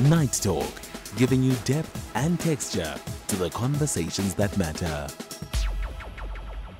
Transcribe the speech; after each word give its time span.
Night 0.00 0.40
Talk, 0.42 0.80
giving 1.16 1.42
you 1.42 1.52
depth 1.64 2.10
and 2.14 2.40
texture 2.40 2.94
to 3.28 3.36
the 3.36 3.50
conversations 3.50 4.34
that 4.34 4.56
matter. 4.56 5.06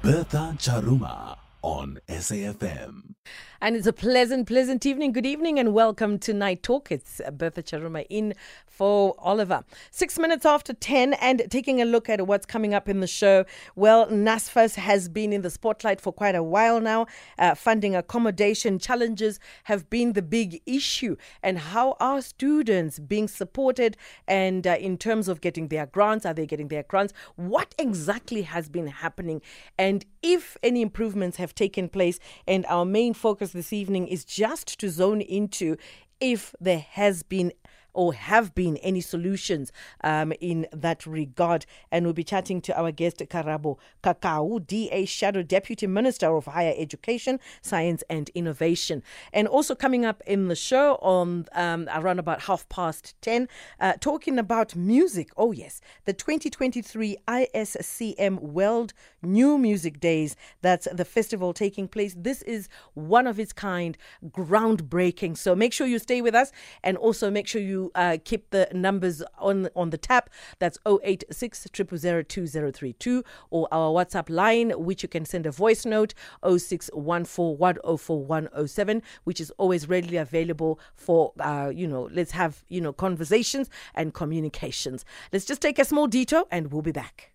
Bertha 0.00 0.54
Charuma 0.58 1.41
on 1.62 2.00
SAFM. 2.08 3.14
And 3.60 3.76
it's 3.76 3.86
a 3.86 3.92
pleasant, 3.92 4.48
pleasant 4.48 4.84
evening. 4.84 5.12
Good 5.12 5.24
evening 5.24 5.60
and 5.60 5.72
welcome 5.72 6.18
to 6.20 6.32
Night 6.32 6.64
Talk. 6.64 6.90
It's 6.90 7.20
Bertha 7.32 7.62
Charuma 7.62 8.04
in 8.10 8.34
for 8.66 9.14
Oliver. 9.18 9.62
Six 9.92 10.18
minutes 10.18 10.44
after 10.44 10.72
10 10.72 11.12
and 11.14 11.44
taking 11.48 11.80
a 11.80 11.84
look 11.84 12.08
at 12.08 12.26
what's 12.26 12.44
coming 12.44 12.74
up 12.74 12.88
in 12.88 12.98
the 12.98 13.06
show. 13.06 13.44
Well, 13.76 14.08
NASFAS 14.08 14.74
has 14.74 15.08
been 15.08 15.32
in 15.32 15.42
the 15.42 15.50
spotlight 15.50 16.00
for 16.00 16.12
quite 16.12 16.34
a 16.34 16.42
while 16.42 16.80
now. 16.80 17.06
Uh, 17.38 17.54
funding 17.54 17.94
accommodation 17.94 18.80
challenges 18.80 19.38
have 19.64 19.88
been 19.88 20.14
the 20.14 20.22
big 20.22 20.60
issue. 20.66 21.16
And 21.40 21.58
how 21.60 21.96
are 22.00 22.20
students 22.20 22.98
being 22.98 23.28
supported? 23.28 23.96
And 24.26 24.66
uh, 24.66 24.76
in 24.80 24.98
terms 24.98 25.28
of 25.28 25.40
getting 25.40 25.68
their 25.68 25.86
grants, 25.86 26.26
are 26.26 26.34
they 26.34 26.46
getting 26.46 26.66
their 26.66 26.82
grants? 26.82 27.12
What 27.36 27.76
exactly 27.78 28.42
has 28.42 28.68
been 28.68 28.88
happening? 28.88 29.40
And 29.78 30.04
if 30.22 30.56
any 30.64 30.82
improvements 30.82 31.36
have 31.36 31.51
taken 31.54 31.88
place, 31.88 32.18
and 32.46 32.66
our 32.66 32.84
main 32.84 33.14
focus 33.14 33.52
this 33.52 33.72
evening 33.72 34.08
is 34.08 34.24
just 34.24 34.78
to 34.80 34.88
zone 34.88 35.20
into 35.20 35.76
if 36.20 36.54
there 36.60 36.86
has 36.90 37.22
been 37.22 37.52
or 37.94 38.14
have 38.14 38.54
been 38.54 38.76
any 38.78 39.00
solutions 39.00 39.72
um, 40.02 40.32
in 40.40 40.66
that 40.72 41.06
regard. 41.06 41.66
And 41.90 42.04
we'll 42.04 42.12
be 42.12 42.24
chatting 42.24 42.60
to 42.62 42.78
our 42.78 42.92
guest, 42.92 43.18
Karabo 43.18 43.78
Khakhau, 44.02 44.66
DA 44.66 45.04
Shadow 45.04 45.42
Deputy 45.42 45.86
Minister 45.86 46.34
of 46.34 46.46
Higher 46.46 46.74
Education, 46.76 47.40
Science 47.60 48.02
and 48.08 48.30
Innovation. 48.34 49.02
And 49.32 49.46
also 49.48 49.74
coming 49.74 50.04
up 50.04 50.22
in 50.26 50.48
the 50.48 50.56
show 50.56 50.94
on 50.96 51.46
um, 51.52 51.88
around 51.94 52.18
about 52.18 52.42
half 52.42 52.68
past 52.68 53.14
10, 53.22 53.48
uh, 53.80 53.94
talking 54.00 54.38
about 54.38 54.74
music. 54.76 55.30
Oh, 55.36 55.52
yes, 55.52 55.80
the 56.04 56.12
2023 56.12 57.16
ISCM 57.28 58.40
World 58.40 58.92
New 59.22 59.58
Music 59.58 60.00
Days. 60.00 60.36
That's 60.62 60.88
the 60.92 61.04
festival 61.04 61.52
taking 61.52 61.88
place. 61.88 62.14
This 62.18 62.42
is 62.42 62.68
one 62.94 63.26
of 63.26 63.38
its 63.38 63.52
kind, 63.52 63.96
groundbreaking. 64.28 65.36
So 65.36 65.54
make 65.54 65.72
sure 65.72 65.86
you 65.86 65.98
stay 65.98 66.20
with 66.20 66.34
us 66.34 66.52
and 66.82 66.96
also 66.96 67.30
make 67.30 67.46
sure 67.46 67.60
you 67.60 67.81
uh, 67.94 68.16
keep 68.24 68.50
the 68.50 68.68
numbers 68.72 69.22
on 69.38 69.68
on 69.74 69.90
the 69.90 69.98
tap. 69.98 70.30
That's 70.58 70.78
086 70.86 71.66
2032 71.72 73.24
or 73.50 73.68
our 73.72 73.92
WhatsApp 73.92 74.30
line, 74.30 74.70
which 74.70 75.02
you 75.02 75.08
can 75.08 75.24
send 75.24 75.46
a 75.46 75.50
voice 75.50 75.84
note 75.84 76.14
0614104107, 76.42 79.02
which 79.24 79.40
is 79.40 79.50
always 79.58 79.88
readily 79.88 80.16
available 80.16 80.78
for 80.94 81.32
uh, 81.40 81.72
you 81.74 81.86
know 81.86 82.08
let's 82.12 82.30
have 82.32 82.64
you 82.68 82.80
know 82.80 82.92
conversations 82.92 83.68
and 83.94 84.14
communications. 84.14 85.04
Let's 85.32 85.44
just 85.44 85.60
take 85.60 85.78
a 85.78 85.84
small 85.84 86.06
detour 86.06 86.44
and 86.50 86.72
we'll 86.72 86.80
be 86.82 86.92
back. 86.92 87.32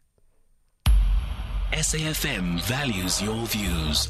SAFM 1.73 2.61
values 2.61 3.22
your 3.22 3.45
views. 3.45 4.08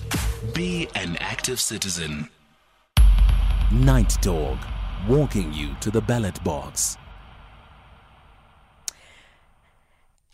Be 0.53 0.87
an 0.93 1.17
active 1.19 1.59
citizen. 1.59 2.29
Night 3.71 4.15
Talk 4.21 4.59
walking 5.07 5.53
you 5.53 5.75
to 5.81 5.91
the 5.91 6.01
ballot 6.01 6.43
box. 6.43 6.97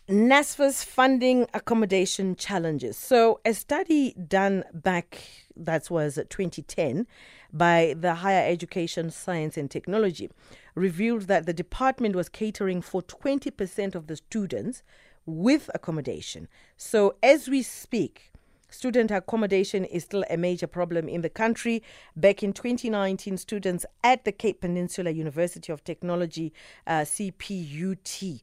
NSFAS 0.08 0.84
funding 0.84 1.46
accommodation 1.54 2.36
challenges. 2.36 2.98
So, 2.98 3.40
a 3.46 3.54
study 3.54 4.12
done 4.12 4.64
back, 4.74 5.22
that 5.56 5.90
was 5.90 6.16
2010, 6.16 7.06
by 7.54 7.94
the 7.98 8.16
Higher 8.16 8.46
Education, 8.46 9.10
Science 9.10 9.56
and 9.56 9.70
Technology 9.70 10.28
revealed 10.74 11.22
that 11.22 11.46
the 11.46 11.54
department 11.54 12.14
was 12.14 12.28
catering 12.28 12.82
for 12.82 13.00
20% 13.00 13.94
of 13.94 14.06
the 14.06 14.16
students 14.16 14.82
with 15.24 15.70
accommodation. 15.72 16.48
So, 16.76 17.14
as 17.22 17.48
we 17.48 17.62
speak, 17.62 18.30
Student 18.74 19.12
accommodation 19.12 19.84
is 19.84 20.02
still 20.02 20.24
a 20.28 20.36
major 20.36 20.66
problem 20.66 21.08
in 21.08 21.20
the 21.20 21.30
country. 21.30 21.80
Back 22.16 22.42
in 22.42 22.52
2019, 22.52 23.36
students 23.36 23.86
at 24.02 24.24
the 24.24 24.32
Cape 24.32 24.60
Peninsula 24.60 25.10
University 25.10 25.72
of 25.72 25.84
Technology, 25.84 26.52
uh, 26.84 27.02
CPUT, 27.02 28.40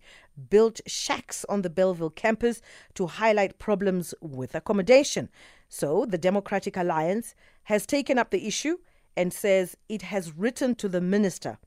built 0.50 0.80
shacks 0.88 1.46
on 1.50 1.64
the 1.64 1.70
Bellville 1.70 2.12
campus 2.12 2.62
to 2.94 3.08
highlight 3.08 3.60
problems 3.60 4.14
with 4.22 4.56
accommodation. 4.56 5.28
So 5.68 6.06
the 6.06 6.18
Democratic 6.18 6.78
Alliance 6.78 7.36
has 7.64 7.86
taken 7.86 8.18
up 8.18 8.30
the 8.30 8.48
issue 8.48 8.78
and 9.18 9.34
says 9.34 9.76
it 9.90 10.04
has 10.04 10.32
written 10.32 10.76
to 10.76 10.88
the 10.88 11.02
Minister 11.02 11.58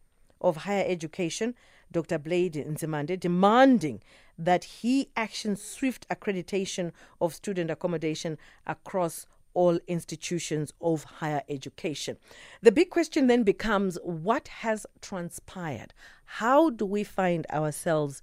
of 0.40 0.56
Higher 0.56 0.86
Education, 0.88 1.54
Dr. 1.92 2.18
Blade 2.18 2.54
Nzimande, 2.54 3.20
demanding 3.20 4.02
that 4.38 4.64
he 4.64 5.08
actions 5.16 5.62
swift 5.62 6.06
accreditation 6.08 6.92
of 7.20 7.34
student 7.34 7.70
accommodation 7.70 8.38
across 8.66 9.26
all 9.54 9.78
institutions 9.86 10.72
of 10.80 11.04
higher 11.04 11.42
education. 11.48 12.16
The 12.60 12.72
big 12.72 12.90
question 12.90 13.28
then 13.28 13.44
becomes 13.44 13.98
what 14.02 14.48
has 14.48 14.86
transpired? 15.00 15.94
How 16.24 16.70
do 16.70 16.84
we 16.84 17.04
find 17.04 17.46
ourselves 17.52 18.20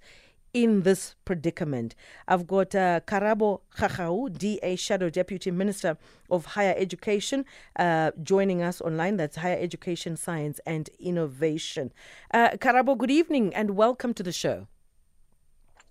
in 0.52 0.82
this 0.82 1.14
predicament. 1.24 1.94
I've 2.28 2.46
got 2.46 2.74
uh, 2.74 3.00
Karabo 3.06 3.60
Khakhau, 3.76 4.36
DA 4.36 4.76
Shadow 4.76 5.08
Deputy 5.08 5.50
Minister 5.50 5.96
of 6.30 6.44
Higher 6.44 6.74
Education, 6.76 7.44
uh, 7.78 8.10
joining 8.22 8.62
us 8.62 8.80
online. 8.80 9.16
That's 9.16 9.36
Higher 9.36 9.58
Education, 9.58 10.16
Science 10.16 10.60
and 10.66 10.90
Innovation. 11.00 11.92
Uh, 12.32 12.50
Karabo, 12.50 12.98
good 12.98 13.10
evening 13.10 13.54
and 13.54 13.70
welcome 13.76 14.12
to 14.14 14.22
the 14.22 14.32
show. 14.32 14.66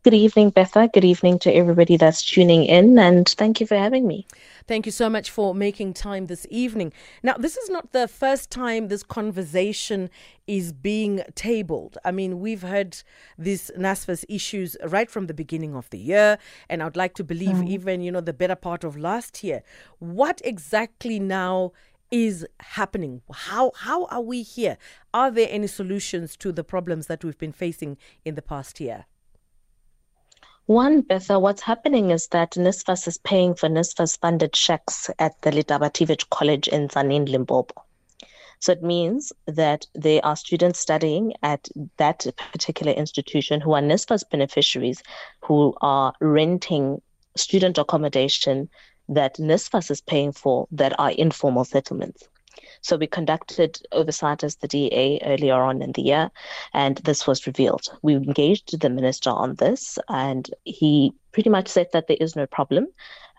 Good 0.03 0.15
evening, 0.15 0.49
Betha. 0.49 0.89
Good 0.91 1.05
evening 1.05 1.37
to 1.39 1.53
everybody 1.53 1.95
that's 1.95 2.23
tuning 2.23 2.65
in, 2.65 2.97
and 2.97 3.29
thank 3.29 3.61
you 3.61 3.67
for 3.67 3.77
having 3.77 4.07
me. 4.07 4.25
Thank 4.65 4.87
you 4.87 4.91
so 4.91 5.11
much 5.11 5.29
for 5.29 5.53
making 5.53 5.93
time 5.93 6.25
this 6.25 6.47
evening. 6.49 6.91
Now, 7.21 7.35
this 7.37 7.55
is 7.55 7.69
not 7.69 7.91
the 7.91 8.07
first 8.07 8.49
time 8.49 8.87
this 8.87 9.03
conversation 9.03 10.09
is 10.47 10.73
being 10.73 11.21
tabled. 11.35 11.99
I 12.03 12.09
mean, 12.09 12.39
we've 12.39 12.63
heard 12.63 12.97
these 13.37 13.69
NSFAS 13.77 14.25
issues 14.27 14.75
right 14.83 15.07
from 15.07 15.27
the 15.27 15.35
beginning 15.35 15.75
of 15.75 15.87
the 15.91 15.99
year, 15.99 16.39
and 16.67 16.81
I'd 16.81 16.97
like 16.97 17.13
to 17.15 17.23
believe 17.23 17.57
mm. 17.57 17.69
even, 17.69 18.01
you 18.01 18.11
know, 18.11 18.21
the 18.21 18.33
better 18.33 18.55
part 18.55 18.83
of 18.83 18.97
last 18.97 19.43
year. 19.43 19.61
What 19.99 20.41
exactly 20.43 21.19
now 21.19 21.73
is 22.09 22.43
happening? 22.59 23.21
How 23.31 23.71
how 23.75 24.05
are 24.05 24.21
we 24.21 24.41
here? 24.41 24.79
Are 25.13 25.29
there 25.29 25.47
any 25.51 25.67
solutions 25.67 26.35
to 26.37 26.51
the 26.51 26.63
problems 26.63 27.05
that 27.05 27.23
we've 27.23 27.37
been 27.37 27.51
facing 27.53 27.99
in 28.25 28.33
the 28.33 28.41
past 28.41 28.79
year? 28.79 29.05
One, 30.67 31.01
Betha, 31.01 31.39
what's 31.39 31.63
happening 31.63 32.11
is 32.11 32.27
that 32.27 32.51
NSFAS 32.51 33.07
is 33.07 33.17
paying 33.17 33.55
for 33.55 33.67
NSFAS 33.67 34.19
funded 34.19 34.53
checks 34.53 35.09
at 35.17 35.41
the 35.41 35.49
Letaba 35.49 35.91
TVET 35.91 36.29
College 36.29 36.67
in 36.67 36.87
Tzaneen, 36.87 37.27
Limpopo. 37.27 37.83
So 38.59 38.73
it 38.73 38.83
means 38.83 39.33
that 39.47 39.87
there 39.95 40.23
are 40.23 40.35
students 40.35 40.79
studying 40.79 41.33
at 41.41 41.67
that 41.97 42.27
particular 42.51 42.91
institution 42.91 43.59
who 43.59 43.73
are 43.73 43.81
NSFAS 43.81 44.29
beneficiaries 44.29 45.01
who 45.41 45.73
are 45.81 46.13
renting 46.21 47.01
student 47.35 47.79
accommodation 47.79 48.69
that 49.09 49.37
NSFAS 49.37 49.89
is 49.89 50.01
paying 50.01 50.31
for 50.31 50.67
that 50.71 50.97
are 50.99 51.11
informal 51.11 51.65
settlements. 51.65 52.29
So 52.81 52.97
we 52.97 53.07
conducted 53.07 53.79
oversight 53.91 54.43
as 54.43 54.55
the 54.55 54.67
DA 54.67 55.19
earlier 55.23 55.55
on 55.55 55.81
in 55.81 55.91
the 55.91 56.01
year, 56.01 56.31
and 56.73 56.97
this 56.97 57.27
was 57.27 57.47
revealed. 57.47 57.87
We 58.01 58.15
engaged 58.15 58.79
the 58.79 58.89
minister 58.89 59.29
on 59.29 59.55
this, 59.55 59.97
and 60.09 60.49
he 60.63 61.13
pretty 61.31 61.49
much 61.49 61.67
said 61.67 61.87
that 61.93 62.07
there 62.07 62.17
is 62.19 62.35
no 62.35 62.45
problem, 62.47 62.87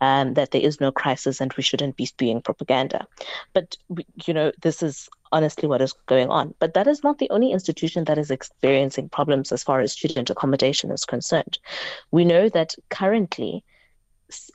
um, 0.01 0.35
that 0.35 0.51
there 0.53 0.63
is 0.63 0.81
no 0.81 0.93
crisis, 0.93 1.41
and 1.41 1.53
we 1.55 1.63
shouldn't 1.63 1.97
be 1.97 2.07
spewing 2.07 2.43
propaganda. 2.43 3.07
But 3.53 3.77
you 4.25 4.35
know, 4.35 4.53
this 4.61 4.83
is 4.83 5.09
honestly 5.33 5.69
what 5.69 5.83
is 5.83 5.95
going 6.07 6.29
on. 6.29 6.55
But 6.59 6.75
that 6.75 6.87
is 6.87 7.03
not 7.03 7.19
the 7.19 7.31
only 7.31 7.53
institution 7.53 8.05
that 8.05 8.19
is 8.19 8.31
experiencing 8.31 9.09
problems 9.09 9.51
as 9.51 9.63
far 9.63 9.81
as 9.81 9.93
student 9.93 10.31
accommodation 10.31 10.91
is 10.91 11.05
concerned. 11.05 11.59
We 12.11 12.25
know 12.25 12.49
that 12.51 12.75
currently 12.91 13.65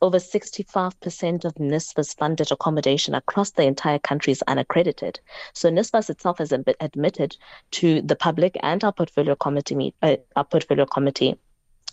over 0.02 0.18
65% 0.18 1.46
of 1.46 1.56
NSFAS 1.56 2.18
funded 2.18 2.52
accommodation 2.52 3.16
across 3.16 3.52
the 3.52 3.64
entire 3.64 4.00
country 4.00 4.32
is 4.32 4.44
unaccredited. 4.48 5.20
So 5.54 5.70
NSFAS 5.70 6.10
itself 6.10 6.40
has 6.40 6.52
admitted 6.52 7.38
to 7.72 8.02
the 8.02 8.16
public 8.16 8.58
and 8.62 8.84
our 8.84 8.94
portfolio 8.94 9.36
committee, 9.36 9.94
uh, 10.02 10.18
our 10.36 10.46
portfolio 10.46 10.86
committee 10.86 11.38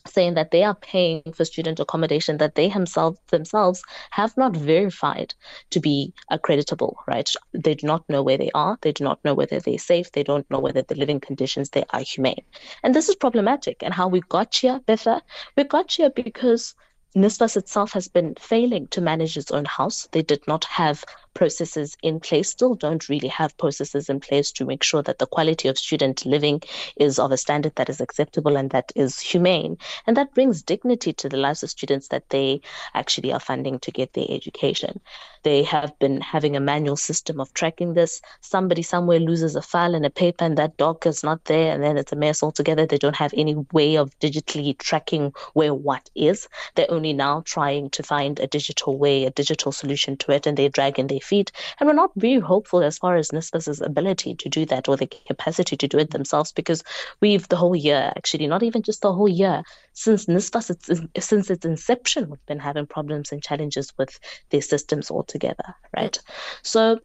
saying 0.06 0.34
that 0.34 0.50
they 0.50 0.62
are 0.62 0.74
paying 0.74 1.22
for 1.32 1.44
student 1.44 1.80
accommodation 1.80 2.36
that 2.38 2.54
they 2.54 2.68
themselves 2.68 3.18
themselves 3.30 3.82
have 4.10 4.36
not 4.36 4.54
verified 4.54 5.34
to 5.70 5.80
be 5.80 6.12
accreditable 6.30 6.94
right? 7.06 7.30
They 7.52 7.74
do 7.74 7.86
not 7.86 8.04
know 8.08 8.22
where 8.22 8.38
they 8.38 8.50
are. 8.54 8.78
They 8.82 8.92
do 8.92 9.04
not 9.04 9.18
know 9.24 9.34
whether 9.34 9.60
they're 9.60 9.78
safe. 9.78 10.12
They 10.12 10.22
don't 10.22 10.48
know 10.50 10.58
whether 10.58 10.82
the 10.82 10.94
living 10.94 11.20
conditions 11.20 11.70
they 11.70 11.84
are 11.90 12.00
humane. 12.00 12.42
And 12.82 12.94
this 12.94 13.08
is 13.08 13.16
problematic 13.16 13.82
and 13.82 13.94
how 13.94 14.08
we 14.08 14.20
got 14.20 14.54
here 14.54 14.80
Betha. 14.86 15.22
We 15.56 15.64
got 15.64 15.92
here 15.92 16.10
because 16.10 16.74
NSFAS 17.16 17.56
itself 17.56 17.92
has 17.92 18.08
been 18.08 18.34
failing 18.34 18.88
to 18.88 19.00
manage 19.00 19.36
its 19.36 19.52
own 19.52 19.64
house. 19.64 20.08
They 20.10 20.22
did 20.22 20.46
not 20.48 20.64
have 20.64 21.04
processes 21.34 21.96
in 22.02 22.20
place, 22.20 22.48
still 22.48 22.74
don't 22.74 23.08
really 23.08 23.28
have 23.28 23.56
processes 23.58 24.08
in 24.08 24.20
place 24.20 24.50
to 24.52 24.64
make 24.64 24.82
sure 24.82 25.02
that 25.02 25.18
the 25.18 25.26
quality 25.26 25.68
of 25.68 25.78
student 25.78 26.24
living 26.24 26.62
is 26.96 27.18
of 27.18 27.32
a 27.32 27.36
standard 27.36 27.74
that 27.76 27.88
is 27.88 28.00
acceptable 28.00 28.56
and 28.56 28.70
that 28.70 28.92
is 28.94 29.20
humane. 29.20 29.76
And 30.06 30.16
that 30.16 30.34
brings 30.34 30.62
dignity 30.62 31.12
to 31.14 31.28
the 31.28 31.36
lives 31.36 31.62
of 31.62 31.70
students 31.70 32.08
that 32.08 32.30
they 32.30 32.60
actually 32.94 33.32
are 33.32 33.40
funding 33.40 33.78
to 33.80 33.90
get 33.90 34.12
their 34.12 34.26
education. 34.28 35.00
They 35.42 35.62
have 35.64 35.98
been 35.98 36.22
having 36.22 36.56
a 36.56 36.60
manual 36.60 36.96
system 36.96 37.38
of 37.38 37.52
tracking 37.52 37.92
this. 37.92 38.22
Somebody 38.40 38.82
somewhere 38.82 39.20
loses 39.20 39.56
a 39.56 39.62
file 39.62 39.94
in 39.94 40.04
a 40.04 40.10
paper 40.10 40.44
and 40.44 40.56
that 40.56 40.78
doc 40.78 41.04
is 41.06 41.22
not 41.22 41.44
there, 41.44 41.72
and 41.72 41.82
then 41.82 41.98
it's 41.98 42.12
a 42.12 42.16
mess 42.16 42.42
altogether. 42.42 42.86
They 42.86 42.96
don't 42.96 43.16
have 43.16 43.34
any 43.36 43.54
way 43.72 43.96
of 43.96 44.18
digitally 44.20 44.76
tracking 44.78 45.32
where 45.52 45.74
what 45.74 46.08
is. 46.14 46.48
They're 46.74 46.90
only 46.90 47.12
now 47.12 47.42
trying 47.44 47.90
to 47.90 48.02
find 48.02 48.40
a 48.40 48.46
digital 48.46 48.96
way, 48.96 49.24
a 49.24 49.30
digital 49.30 49.70
solution 49.70 50.16
to 50.18 50.32
it, 50.32 50.46
and 50.46 50.56
they're 50.56 50.70
dragging 50.70 51.08
their 51.08 51.20
feet. 51.24 51.50
And 51.78 51.86
we're 51.86 51.94
not 51.94 52.12
very 52.16 52.40
hopeful 52.40 52.82
as 52.82 52.98
far 52.98 53.16
as 53.16 53.30
NSFAS's 53.30 53.80
ability 53.80 54.34
to 54.36 54.48
do 54.48 54.66
that 54.66 54.88
or 54.88 54.96
the 54.96 55.06
capacity 55.06 55.76
to 55.76 55.88
do 55.88 55.98
it 55.98 56.10
themselves 56.10 56.52
because 56.52 56.84
we've 57.20 57.48
the 57.48 57.56
whole 57.56 57.76
year, 57.76 58.12
actually, 58.16 58.46
not 58.46 58.62
even 58.62 58.82
just 58.82 59.02
the 59.02 59.12
whole 59.12 59.28
year, 59.28 59.62
since 59.94 60.26
NSFAS, 60.26 61.08
since 61.18 61.50
its 61.50 61.64
inception, 61.64 62.28
we've 62.28 62.46
been 62.46 62.58
having 62.58 62.86
problems 62.86 63.32
and 63.32 63.42
challenges 63.42 63.92
with 63.98 64.18
their 64.50 64.62
systems 64.62 65.10
altogether, 65.10 65.74
right? 65.96 66.18
So 66.62 67.00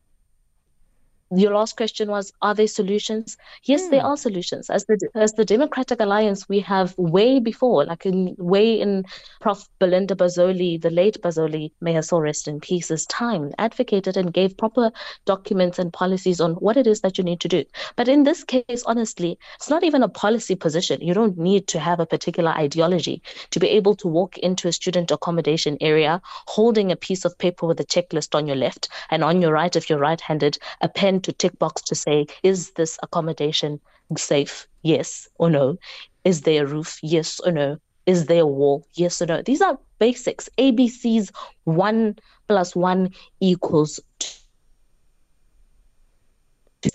your 1.36 1.54
last 1.54 1.78
question 1.78 2.10
was 2.10 2.34
are 2.42 2.56
there 2.56 2.68
solutions 2.68 3.38
yes 3.64 3.84
mm. 3.84 3.92
there 3.92 4.02
hmm. 4.02 4.08
are 4.08 4.18
solutions 4.18 4.70
as 4.70 4.86
the 4.86 4.98
as 5.14 5.34
the 5.34 5.46
democratic 5.46 6.00
alliance 6.00 6.50
we 6.50 6.60
have 6.60 6.98
way 6.98 7.40
before 7.40 7.86
like 7.86 8.06
in 8.06 8.36
way 8.40 8.80
in 8.80 9.04
prof 9.40 9.68
belinda 9.80 10.16
bozzoli 10.16 10.82
the 10.82 10.90
late 10.90 11.22
bozzoli 11.22 11.72
may 11.82 11.94
her 11.94 12.02
soul 12.02 12.22
rest 12.22 12.48
in 12.48 12.60
peace's 12.60 13.06
time 13.06 13.52
advocated 13.60 14.18
and 14.18 14.34
gave 14.34 14.58
proper 14.58 14.92
documents 15.26 15.78
and 15.78 15.94
policies 15.94 16.42
on 16.42 16.54
what 16.54 16.78
it 16.78 16.88
is 16.88 17.02
that 17.02 17.18
you 17.18 17.24
need 17.24 17.40
to 17.40 17.48
do 17.48 17.64
but 17.96 18.08
in 18.08 18.24
this 18.24 18.44
case 18.44 18.84
honestly 18.88 19.38
it's 19.56 19.70
not 19.70 19.84
even 19.84 20.02
a 20.02 20.10
policy 20.10 20.56
position 20.56 21.00
you 21.00 21.14
don't 21.14 21.38
need 21.38 21.68
to 21.68 21.80
have 21.80 22.00
a 22.00 22.06
particular 22.08 22.52
ideology 22.52 23.22
to 23.52 23.60
be 23.60 23.68
able 23.68 23.96
to 23.96 24.08
walk 24.08 24.38
into 24.40 24.68
a 24.68 24.72
student 24.72 25.12
accommodation 25.12 25.78
area 25.80 26.20
holding 26.48 26.92
a 26.92 26.96
piece 26.96 27.24
of 27.24 27.38
paper 27.38 27.68
with 27.68 27.80
a 27.80 27.86
checklist 27.86 28.34
on 28.34 28.48
your 28.48 28.56
left 28.56 28.90
and 29.12 29.24
on 29.24 29.42
your 29.42 29.54
right 29.54 29.76
if 29.76 29.90
you're 29.90 30.00
right-handed 30.00 30.58
a 30.82 30.90
to 31.22 31.32
tick 31.34 31.58
box 31.60 31.82
to 31.84 31.96
say, 31.96 32.26
is 32.44 32.72
this 32.72 32.98
accommodation 33.04 33.80
safe? 34.18 34.68
Yes 34.82 35.28
or 35.36 35.50
no. 35.50 35.78
Is 36.24 36.42
there 36.42 36.64
a 36.64 36.68
roof? 36.68 37.00
Yes 37.02 37.40
or 37.42 37.52
no. 37.52 37.78
Is 38.06 38.26
there 38.26 38.42
a 38.44 38.48
wall? 38.48 38.86
Yes 38.96 39.22
or 39.22 39.26
no. 39.28 39.42
These 39.42 39.62
are 39.62 39.78
basics. 40.00 40.50
ABCs 40.58 41.32
one 41.66 42.16
plus 42.48 42.76
one 42.76 43.12
equals 43.40 44.00
two 44.20 44.40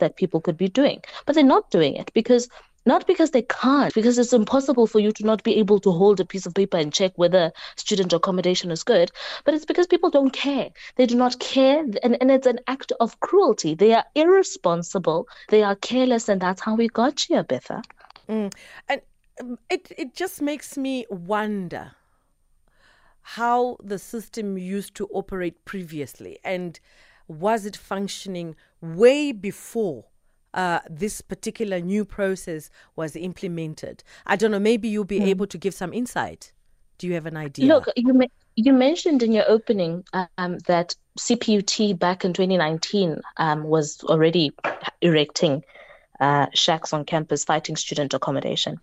that 0.00 0.16
people 0.16 0.40
could 0.40 0.56
be 0.56 0.68
doing. 0.68 1.02
But 1.26 1.34
they're 1.34 1.44
not 1.44 1.70
doing 1.70 1.94
it 1.94 2.10
because 2.14 2.48
not 2.86 3.06
because 3.06 3.30
they 3.30 3.42
can't, 3.42 3.94
because 3.94 4.18
it's 4.18 4.32
impossible 4.32 4.86
for 4.86 4.98
you 4.98 5.12
to 5.12 5.24
not 5.24 5.42
be 5.42 5.56
able 5.56 5.80
to 5.80 5.90
hold 5.90 6.20
a 6.20 6.24
piece 6.24 6.46
of 6.46 6.54
paper 6.54 6.76
and 6.76 6.92
check 6.92 7.12
whether 7.16 7.52
student 7.76 8.12
accommodation 8.12 8.70
is 8.70 8.82
good, 8.82 9.10
but 9.44 9.54
it's 9.54 9.64
because 9.64 9.86
people 9.86 10.10
don't 10.10 10.32
care. 10.32 10.70
They 10.96 11.06
do 11.06 11.14
not 11.14 11.38
care, 11.40 11.80
and, 12.02 12.16
and 12.20 12.30
it's 12.30 12.46
an 12.46 12.60
act 12.66 12.92
of 13.00 13.18
cruelty. 13.20 13.74
They 13.74 13.94
are 13.94 14.04
irresponsible, 14.14 15.28
they 15.48 15.62
are 15.62 15.76
careless, 15.76 16.28
and 16.28 16.40
that's 16.40 16.60
how 16.60 16.74
we 16.74 16.88
got 16.88 17.20
here, 17.20 17.42
Betha. 17.42 17.82
Mm. 18.28 18.52
And 18.88 19.00
um, 19.40 19.58
it, 19.70 19.90
it 19.96 20.14
just 20.14 20.40
makes 20.40 20.76
me 20.76 21.06
wonder 21.10 21.92
how 23.24 23.78
the 23.82 23.98
system 23.98 24.58
used 24.58 24.94
to 24.94 25.08
operate 25.12 25.64
previously 25.64 26.38
and 26.44 26.78
was 27.26 27.64
it 27.64 27.74
functioning 27.74 28.54
way 28.82 29.32
before 29.32 30.04
uh, 30.54 30.80
this 30.88 31.20
particular 31.20 31.80
new 31.80 32.04
process 32.04 32.70
was 32.96 33.16
implemented. 33.16 34.02
I 34.26 34.36
don't 34.36 34.50
know, 34.50 34.60
maybe 34.60 34.88
you'll 34.88 35.04
be 35.04 35.20
mm. 35.20 35.26
able 35.26 35.46
to 35.48 35.58
give 35.58 35.74
some 35.74 35.92
insight. 35.92 36.52
Do 36.98 37.08
you 37.08 37.14
have 37.14 37.26
an 37.26 37.36
idea? 37.36 37.66
Look, 37.66 37.88
you, 37.96 38.14
ma- 38.14 38.26
you 38.54 38.72
mentioned 38.72 39.22
in 39.22 39.32
your 39.32 39.44
opening 39.48 40.04
um, 40.38 40.58
that 40.66 40.94
CPUT 41.18 41.98
back 41.98 42.24
in 42.24 42.32
2019 42.32 43.20
um, 43.36 43.64
was 43.64 44.02
already 44.04 44.52
erecting 45.02 45.64
uh, 46.20 46.46
shacks 46.54 46.92
on 46.92 47.04
campus 47.04 47.44
fighting 47.44 47.74
student 47.76 48.14
accommodation. 48.14 48.78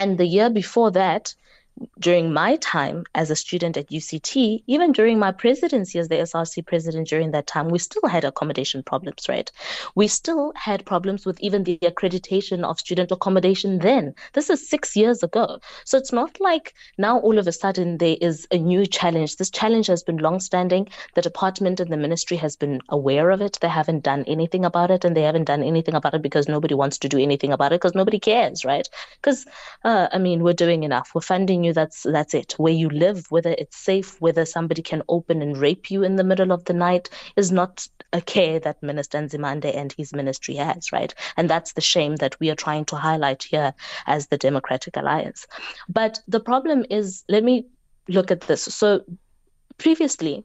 And 0.00 0.18
the 0.18 0.26
year 0.26 0.50
before 0.50 0.90
that, 0.92 1.34
during 1.98 2.32
my 2.32 2.56
time 2.56 3.04
as 3.14 3.30
a 3.30 3.36
student 3.36 3.76
at 3.76 3.88
UCT, 3.88 4.62
even 4.66 4.92
during 4.92 5.18
my 5.18 5.32
presidency 5.32 5.98
as 5.98 6.08
the 6.08 6.16
SRC 6.16 6.66
president 6.66 7.08
during 7.08 7.30
that 7.32 7.46
time, 7.46 7.68
we 7.68 7.78
still 7.78 8.08
had 8.08 8.24
accommodation 8.24 8.82
problems, 8.82 9.28
right? 9.28 9.50
We 9.94 10.08
still 10.08 10.52
had 10.56 10.86
problems 10.86 11.26
with 11.26 11.40
even 11.40 11.64
the 11.64 11.78
accreditation 11.78 12.64
of 12.64 12.78
student 12.78 13.10
accommodation 13.10 13.78
then. 13.78 14.14
This 14.32 14.50
is 14.50 14.68
six 14.68 14.96
years 14.96 15.22
ago. 15.22 15.60
So 15.84 15.98
it's 15.98 16.12
not 16.12 16.38
like 16.40 16.74
now 16.96 17.18
all 17.18 17.38
of 17.38 17.46
a 17.46 17.52
sudden 17.52 17.98
there 17.98 18.16
is 18.20 18.46
a 18.50 18.58
new 18.58 18.86
challenge. 18.86 19.36
This 19.36 19.50
challenge 19.50 19.86
has 19.86 20.02
been 20.02 20.18
long-standing. 20.18 20.88
The 21.14 21.22
department 21.22 21.80
and 21.80 21.90
the 21.90 21.96
ministry 21.96 22.36
has 22.38 22.56
been 22.56 22.80
aware 22.88 23.30
of 23.30 23.40
it. 23.40 23.58
They 23.60 23.68
haven't 23.68 24.04
done 24.04 24.24
anything 24.26 24.64
about 24.64 24.90
it, 24.90 25.04
and 25.04 25.16
they 25.16 25.22
haven't 25.22 25.44
done 25.44 25.62
anything 25.62 25.94
about 25.94 26.14
it 26.14 26.22
because 26.22 26.48
nobody 26.48 26.74
wants 26.74 26.98
to 26.98 27.08
do 27.08 27.18
anything 27.18 27.52
about 27.52 27.72
it 27.72 27.80
because 27.80 27.94
nobody 27.94 28.18
cares, 28.18 28.64
right? 28.64 28.88
Because, 29.20 29.46
uh, 29.84 30.08
I 30.12 30.18
mean, 30.18 30.42
we're 30.42 30.52
doing 30.52 30.82
enough. 30.82 31.10
We're 31.14 31.20
funding 31.20 31.64
you 31.64 31.67
that's 31.72 32.02
that's 32.02 32.34
it. 32.34 32.54
Where 32.58 32.72
you 32.72 32.88
live 32.88 33.30
whether 33.30 33.54
it's 33.58 33.76
safe 33.76 34.20
whether 34.20 34.44
somebody 34.44 34.82
can 34.82 35.02
open 35.08 35.42
and 35.42 35.56
rape 35.56 35.90
you 35.90 36.02
in 36.02 36.16
the 36.16 36.24
middle 36.24 36.52
of 36.52 36.64
the 36.64 36.72
night 36.72 37.10
is 37.36 37.50
not 37.52 37.86
a 38.12 38.20
care 38.20 38.58
that 38.60 38.82
minister 38.82 39.18
nzimande 39.18 39.76
and 39.76 39.92
his 39.96 40.12
ministry 40.12 40.56
has 40.56 40.92
right? 40.92 41.14
And 41.36 41.48
that's 41.48 41.72
the 41.72 41.80
shame 41.80 42.16
that 42.16 42.38
we 42.40 42.50
are 42.50 42.56
trying 42.56 42.84
to 42.86 42.96
highlight 42.96 43.42
here 43.42 43.74
as 44.06 44.28
the 44.28 44.38
democratic 44.38 44.96
alliance. 44.96 45.46
But 45.88 46.20
the 46.26 46.40
problem 46.40 46.84
is 46.90 47.24
let 47.28 47.44
me 47.44 47.66
look 48.08 48.30
at 48.30 48.42
this. 48.42 48.62
So 48.62 49.04
previously 49.78 50.44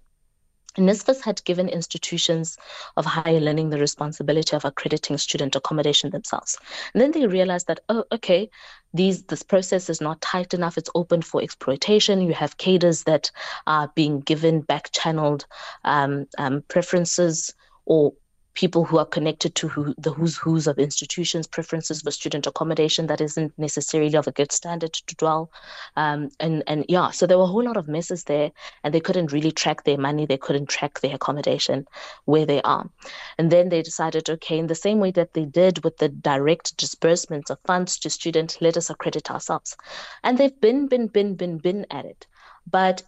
NSFAS 0.78 1.22
had 1.22 1.44
given 1.44 1.70
institutions 1.70 2.58
of 2.98 3.06
higher 3.06 3.40
learning 3.40 3.70
the 3.70 3.80
responsibility 3.80 4.56
of 4.56 4.66
accrediting 4.66 5.18
student 5.18 5.56
accommodation 5.56 6.10
themselves. 6.10 6.58
And 6.94 7.02
then 7.02 7.12
they 7.12 7.28
realized 7.28 7.68
that, 7.68 7.82
oh, 7.90 8.06
okay, 8.12 8.50
these 8.94 9.24
this 9.24 9.44
process 9.44 9.90
is 9.90 10.02
not 10.02 10.22
tight 10.22 10.54
enough. 10.54 10.78
It's 10.78 10.90
open 10.96 11.22
for 11.22 11.42
exploitation. 11.42 12.22
You 12.22 12.34
have 12.34 12.58
cadres 12.58 13.04
that 13.04 13.32
are 13.66 13.92
being 13.96 14.20
given 14.22 14.62
back 14.62 14.92
channeled 14.92 15.46
um, 15.84 16.28
um, 16.38 16.64
preferences 16.68 17.54
or 17.86 18.14
people 18.56 18.86
who 18.86 18.98
are 18.98 19.06
connected 19.06 19.56
to 19.56 19.68
who, 19.68 19.96
the 19.98 20.12
who's 20.12 20.38
who's 20.38 20.68
of 20.68 20.78
institutions, 20.78 21.48
preferences 21.48 22.02
for 22.02 22.12
student 22.12 22.46
accommodation 22.46 23.08
that 23.08 23.22
isn't 23.22 23.52
necessarily 23.58 24.16
of 24.16 24.28
a 24.28 24.32
good 24.32 24.52
standard 24.52 24.94
to 24.94 25.16
dwell. 25.16 25.52
Um, 25.96 26.30
and, 26.40 26.64
and 26.68 26.86
yeah, 26.88 27.12
so 27.12 27.26
there 27.26 27.38
were 27.38 27.46
a 27.46 27.48
whole 27.48 27.64
lot 27.64 27.78
of 27.78 27.88
messes 27.88 28.26
there, 28.26 28.52
and 28.84 28.94
they 28.94 29.00
couldn't 29.00 29.32
really 29.32 29.52
track 29.52 29.84
their 29.84 29.98
money, 29.98 30.26
they 30.26 30.38
couldn't 30.38 30.70
track 30.70 31.02
their 31.02 31.16
accommodation 31.16 31.86
where 32.26 32.46
they 32.46 32.62
are. 32.62 32.90
And 33.38 33.52
then 33.52 33.70
they 33.70 33.82
decided, 33.82 34.30
okay, 34.30 34.60
in 34.60 34.68
the 34.68 34.76
same 34.76 35.00
way 35.00 35.12
that 35.12 35.34
they 35.34 35.46
did 35.46 35.84
with 35.84 35.98
the 35.98 36.10
direct 36.10 36.78
disbursements 36.78 37.50
of 37.50 37.60
funds 37.66 37.98
to 38.00 38.10
students, 38.10 38.62
let 38.62 38.78
us 38.78 38.90
accredit 38.90 39.32
ourselves. 39.32 39.76
And 40.24 40.38
they've 40.38 40.62
been, 40.62 40.88
been, 40.88 41.08
been, 41.08 41.36
been, 41.36 41.58
been 41.58 41.86
at 41.90 42.06
it. 42.06 42.28
But 42.70 43.04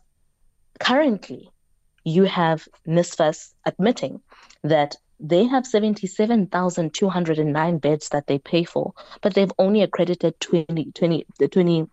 currently, 0.80 1.52
you 2.04 2.24
have 2.24 2.68
NSFAS 2.88 3.54
admitting 3.66 4.22
that 4.64 4.96
they 5.20 5.46
have 5.46 5.66
77,209 5.66 7.78
beds 7.78 8.10
that 8.10 8.28
they 8.28 8.40
pay 8.40 8.64
for, 8.64 8.94
but 9.22 9.34
they've 9.34 9.52
only 9.58 9.82
accredited 9.82 10.40
20, 10.40 10.92
20, 10.92 11.26
20 11.52 11.88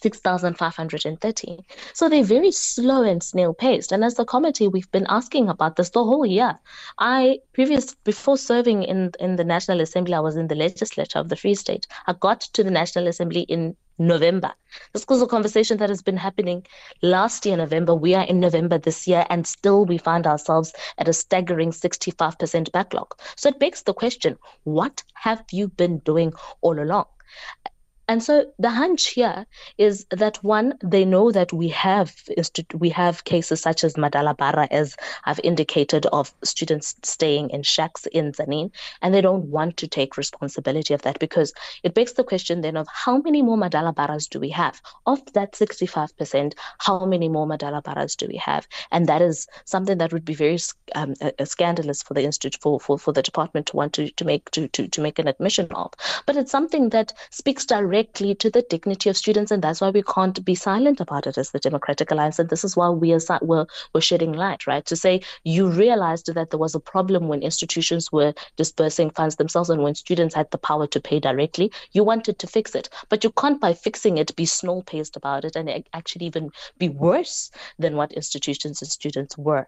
6,530. 0.00 1.64
So 1.92 2.08
they're 2.08 2.24
very 2.24 2.50
slow 2.50 3.02
and 3.02 3.22
snail 3.22 3.52
paced. 3.52 3.92
And 3.92 4.04
as 4.04 4.14
the 4.14 4.24
committee, 4.24 4.68
we've 4.68 4.90
been 4.90 5.06
asking 5.08 5.48
about 5.48 5.76
this 5.76 5.90
the 5.90 6.04
whole 6.04 6.24
year. 6.24 6.58
I 6.98 7.40
previous 7.52 7.94
before 7.94 8.38
serving 8.38 8.84
in 8.84 9.12
in 9.20 9.36
the 9.36 9.44
National 9.44 9.80
Assembly, 9.80 10.14
I 10.14 10.20
was 10.20 10.36
in 10.36 10.48
the 10.48 10.54
legislature 10.54 11.18
of 11.18 11.28
the 11.28 11.36
Free 11.36 11.54
State. 11.54 11.86
I 12.06 12.14
got 12.14 12.40
to 12.40 12.64
the 12.64 12.70
National 12.70 13.06
Assembly 13.06 13.42
in 13.42 13.76
November. 14.06 14.52
This 14.92 15.06
was 15.08 15.22
a 15.22 15.26
conversation 15.26 15.78
that 15.78 15.88
has 15.88 16.02
been 16.02 16.16
happening 16.16 16.66
last 17.02 17.46
year, 17.46 17.56
November. 17.56 17.94
We 17.94 18.14
are 18.14 18.24
in 18.24 18.40
November 18.40 18.78
this 18.78 19.06
year, 19.06 19.26
and 19.30 19.46
still 19.46 19.84
we 19.84 19.98
find 19.98 20.26
ourselves 20.26 20.72
at 20.98 21.08
a 21.08 21.12
staggering 21.12 21.70
65% 21.70 22.72
backlog. 22.72 23.14
So 23.36 23.48
it 23.48 23.58
begs 23.58 23.82
the 23.82 23.94
question 23.94 24.38
what 24.64 25.02
have 25.14 25.44
you 25.52 25.68
been 25.68 25.98
doing 25.98 26.32
all 26.60 26.80
along? 26.80 27.06
And 28.12 28.22
so 28.22 28.44
the 28.58 28.68
hunch 28.68 29.08
here 29.08 29.46
is 29.78 30.04
that 30.10 30.36
one, 30.44 30.74
they 30.84 31.06
know 31.06 31.32
that 31.32 31.50
we 31.50 31.68
have 31.68 32.14
we 32.74 32.90
have 32.90 33.24
cases 33.24 33.62
such 33.62 33.84
as 33.84 33.94
Madalabara, 33.94 34.68
as 34.70 34.96
I've 35.24 35.40
indicated, 35.42 36.04
of 36.12 36.34
students 36.44 36.94
staying 37.02 37.48
in 37.48 37.62
shacks 37.62 38.04
in 38.04 38.32
Tzaneen, 38.32 38.70
and 39.00 39.14
they 39.14 39.22
don't 39.22 39.46
want 39.46 39.78
to 39.78 39.88
take 39.88 40.18
responsibility 40.18 40.92
of 40.92 41.00
that 41.02 41.20
because 41.20 41.54
it 41.82 41.94
begs 41.94 42.12
the 42.12 42.22
question 42.22 42.60
then 42.60 42.76
of 42.76 42.86
how 42.92 43.16
many 43.16 43.40
more 43.40 43.56
Madalabaras 43.56 44.26
do 44.26 44.38
we 44.38 44.50
have? 44.50 44.82
Of 45.06 45.20
that 45.32 45.54
65%, 45.54 46.52
how 46.80 47.06
many 47.06 47.30
more 47.30 47.46
Madalabaras 47.46 48.14
do 48.14 48.26
we 48.28 48.36
have? 48.36 48.68
And 48.90 49.06
that 49.06 49.22
is 49.22 49.46
something 49.64 49.96
that 49.96 50.12
would 50.12 50.26
be 50.26 50.34
very 50.34 50.58
um, 50.94 51.14
scandalous 51.44 52.02
for 52.02 52.12
the 52.12 52.24
institute, 52.24 52.60
for, 52.60 52.78
for, 52.78 52.98
for 52.98 53.14
the 53.14 53.22
department 53.22 53.68
to 53.68 53.76
want 53.76 53.94
to, 53.94 54.10
to 54.10 54.24
make 54.26 54.50
to, 54.50 54.68
to, 54.68 54.86
to 54.86 55.00
make 55.00 55.18
an 55.18 55.28
admission 55.28 55.68
of. 55.70 55.94
But 56.26 56.36
it's 56.36 56.52
something 56.52 56.90
that 56.90 57.14
speaks 57.30 57.64
directly 57.64 58.01
to 58.04 58.50
the 58.50 58.64
dignity 58.68 59.10
of 59.10 59.16
students, 59.16 59.50
and 59.50 59.62
that's 59.62 59.80
why 59.80 59.90
we 59.90 60.02
can't 60.02 60.44
be 60.44 60.54
silent 60.54 61.00
about 61.00 61.26
it 61.26 61.38
as 61.38 61.50
the 61.50 61.58
Democratic 61.58 62.10
Alliance. 62.10 62.38
And 62.38 62.48
this 62.48 62.64
is 62.64 62.76
why 62.76 62.88
we 62.90 63.12
as 63.12 63.30
were, 63.40 63.66
were 63.94 64.00
shedding 64.00 64.32
light, 64.32 64.66
right? 64.66 64.84
To 64.86 64.96
say 64.96 65.22
you 65.44 65.68
realized 65.68 66.32
that 66.34 66.50
there 66.50 66.58
was 66.58 66.74
a 66.74 66.80
problem 66.80 67.28
when 67.28 67.42
institutions 67.42 68.10
were 68.12 68.34
dispersing 68.56 69.10
funds 69.10 69.36
themselves 69.36 69.70
and 69.70 69.82
when 69.82 69.94
students 69.94 70.34
had 70.34 70.50
the 70.50 70.58
power 70.58 70.86
to 70.88 71.00
pay 71.00 71.20
directly. 71.20 71.72
You 71.92 72.04
wanted 72.04 72.38
to 72.38 72.46
fix 72.46 72.74
it, 72.74 72.88
but 73.08 73.24
you 73.24 73.30
can't, 73.30 73.60
by 73.60 73.74
fixing 73.74 74.18
it, 74.18 74.34
be 74.36 74.46
slow 74.46 74.82
paced 74.82 75.16
about 75.16 75.44
it 75.44 75.56
and 75.56 75.70
actually 75.92 76.26
even 76.26 76.50
be 76.78 76.88
worse 76.88 77.50
than 77.78 77.96
what 77.96 78.12
institutions 78.12 78.82
and 78.82 78.90
students 78.90 79.36
were. 79.38 79.66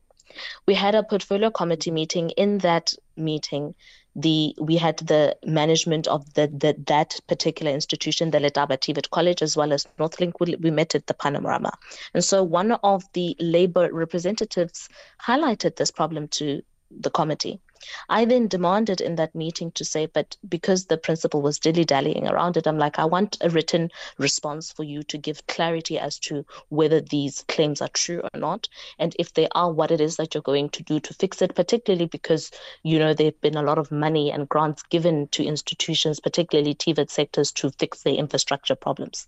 we 0.66 0.74
had 0.74 0.94
a 0.94 1.02
portfolio 1.02 1.50
committee 1.50 1.90
meeting. 1.90 2.30
In 2.30 2.58
that 2.58 2.94
meeting, 3.16 3.74
the 4.16 4.54
we 4.60 4.76
had 4.76 4.98
the 4.98 5.36
management 5.44 6.08
of 6.08 6.32
the, 6.34 6.48
the 6.48 6.74
that 6.86 7.18
particular 7.28 7.72
institution, 7.72 8.30
the 8.30 8.38
Letaba 8.38 8.76
TVET 8.76 9.10
College, 9.10 9.42
as 9.42 9.56
well 9.56 9.72
as 9.72 9.86
Northlink. 9.98 10.34
We, 10.40 10.56
we 10.56 10.70
met 10.70 10.94
at 10.94 11.06
the 11.06 11.14
Panorama, 11.14 11.72
and 12.14 12.24
so 12.24 12.42
one 12.42 12.72
of 12.72 13.04
the 13.12 13.36
labor 13.38 13.88
representatives 13.92 14.88
highlighted 15.22 15.76
this 15.76 15.90
problem 15.90 16.28
to 16.28 16.62
the 16.90 17.10
committee. 17.10 17.60
I 18.08 18.24
then 18.24 18.48
demanded 18.48 19.00
in 19.00 19.16
that 19.16 19.34
meeting 19.34 19.70
to 19.72 19.84
say, 19.84 20.06
but 20.06 20.36
because 20.48 20.86
the 20.86 20.98
principal 20.98 21.42
was 21.42 21.58
dilly 21.58 21.84
dallying 21.84 22.26
around 22.28 22.56
it, 22.56 22.66
I'm 22.66 22.78
like, 22.78 22.98
I 22.98 23.04
want 23.04 23.38
a 23.40 23.50
written 23.50 23.90
response 24.18 24.72
for 24.72 24.84
you 24.84 25.02
to 25.04 25.18
give 25.18 25.46
clarity 25.46 25.98
as 25.98 26.18
to 26.20 26.44
whether 26.68 27.00
these 27.00 27.44
claims 27.48 27.80
are 27.80 27.88
true 27.88 28.20
or 28.20 28.38
not. 28.38 28.68
And 28.98 29.14
if 29.18 29.34
they 29.34 29.48
are, 29.52 29.72
what 29.72 29.90
it 29.90 30.00
is 30.00 30.16
that 30.16 30.34
you're 30.34 30.42
going 30.42 30.70
to 30.70 30.82
do 30.82 31.00
to 31.00 31.14
fix 31.14 31.40
it, 31.42 31.54
particularly 31.54 32.06
because, 32.06 32.50
you 32.82 32.98
know, 32.98 33.14
there 33.14 33.26
have 33.26 33.40
been 33.40 33.56
a 33.56 33.62
lot 33.62 33.78
of 33.78 33.90
money 33.90 34.30
and 34.30 34.48
grants 34.48 34.82
given 34.84 35.28
to 35.28 35.44
institutions, 35.44 36.20
particularly 36.20 36.74
TVET 36.74 37.10
sectors, 37.10 37.52
to 37.52 37.70
fix 37.70 38.02
their 38.02 38.14
infrastructure 38.14 38.74
problems. 38.74 39.26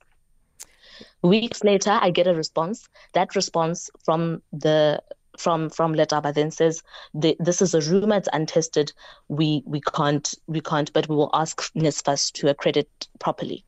Weeks 1.22 1.64
later, 1.64 1.98
I 2.00 2.10
get 2.10 2.26
a 2.26 2.34
response. 2.34 2.88
That 3.12 3.34
response 3.34 3.90
from 4.04 4.42
the 4.52 5.02
from 5.38 5.70
from 5.70 5.94
Letaba 5.94 6.34
then 6.34 6.50
says 6.50 6.82
this 7.14 7.62
is 7.62 7.74
a 7.74 7.80
rumor, 7.80 8.16
it's 8.16 8.28
untested. 8.32 8.92
We 9.28 9.62
we 9.66 9.80
can't 9.80 10.32
we 10.46 10.60
can't, 10.60 10.92
but 10.92 11.08
we 11.08 11.16
will 11.16 11.30
ask 11.32 11.72
NSFAS 11.74 12.32
to 12.32 12.48
accredit 12.48 12.88
properly. 13.18 13.64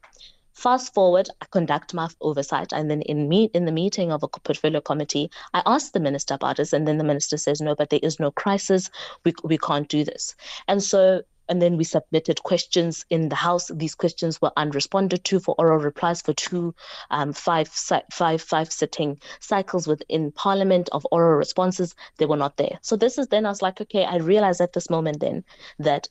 Fast 0.54 0.94
forward, 0.94 1.28
I 1.42 1.47
conduct 1.50 1.94
my 1.94 2.09
oversight, 2.21 2.73
and 2.73 2.88
then 2.88 3.02
in 3.02 3.28
meet 3.28 3.50
in 3.54 3.64
the 3.64 3.73
meeting 3.73 4.12
of 4.12 4.23
a 4.23 4.28
portfolio 4.28 4.80
committee, 4.80 5.30
I 5.52 5.62
ask 5.66 5.92
the 5.92 6.00
minister 6.00 6.35
about 6.35 6.59
this, 6.59 6.73
and 6.73 6.87
then 6.87 6.99
the 6.99 7.04
minister 7.04 7.37
says, 7.37 7.61
"No, 7.61 7.75
but 7.75 7.90
there 7.90 8.00
is 8.02 8.21
no 8.21 8.30
crisis. 8.30 8.88
We 9.25 9.35
we 9.42 9.59
can't 9.59 9.88
do 9.88 10.04
this." 10.04 10.37
And 10.68 10.83
so 10.83 11.23
and 11.48 11.60
then 11.60 11.76
we 11.76 11.84
submitted 11.84 12.42
questions 12.42 13.04
in 13.10 13.28
the 13.28 13.36
House. 13.36 13.70
These 13.74 13.94
questions 13.94 14.40
were 14.40 14.52
unresponded 14.56 15.22
to 15.24 15.40
for 15.40 15.54
oral 15.58 15.78
replies 15.78 16.22
for 16.22 16.32
two, 16.32 16.74
um, 17.10 17.32
five, 17.32 17.68
five, 17.68 18.42
five 18.42 18.72
sitting 18.72 19.20
cycles 19.40 19.86
within 19.86 20.32
Parliament 20.32 20.88
of 20.92 21.06
oral 21.10 21.36
responses. 21.36 21.94
They 22.18 22.26
were 22.26 22.36
not 22.36 22.56
there. 22.56 22.78
So 22.82 22.96
this 22.96 23.18
is 23.18 23.28
then 23.28 23.46
I 23.46 23.50
was 23.50 23.62
like, 23.62 23.80
okay, 23.80 24.04
I 24.04 24.16
realized 24.16 24.60
at 24.60 24.72
this 24.72 24.90
moment 24.90 25.20
then 25.20 25.44
that 25.78 26.08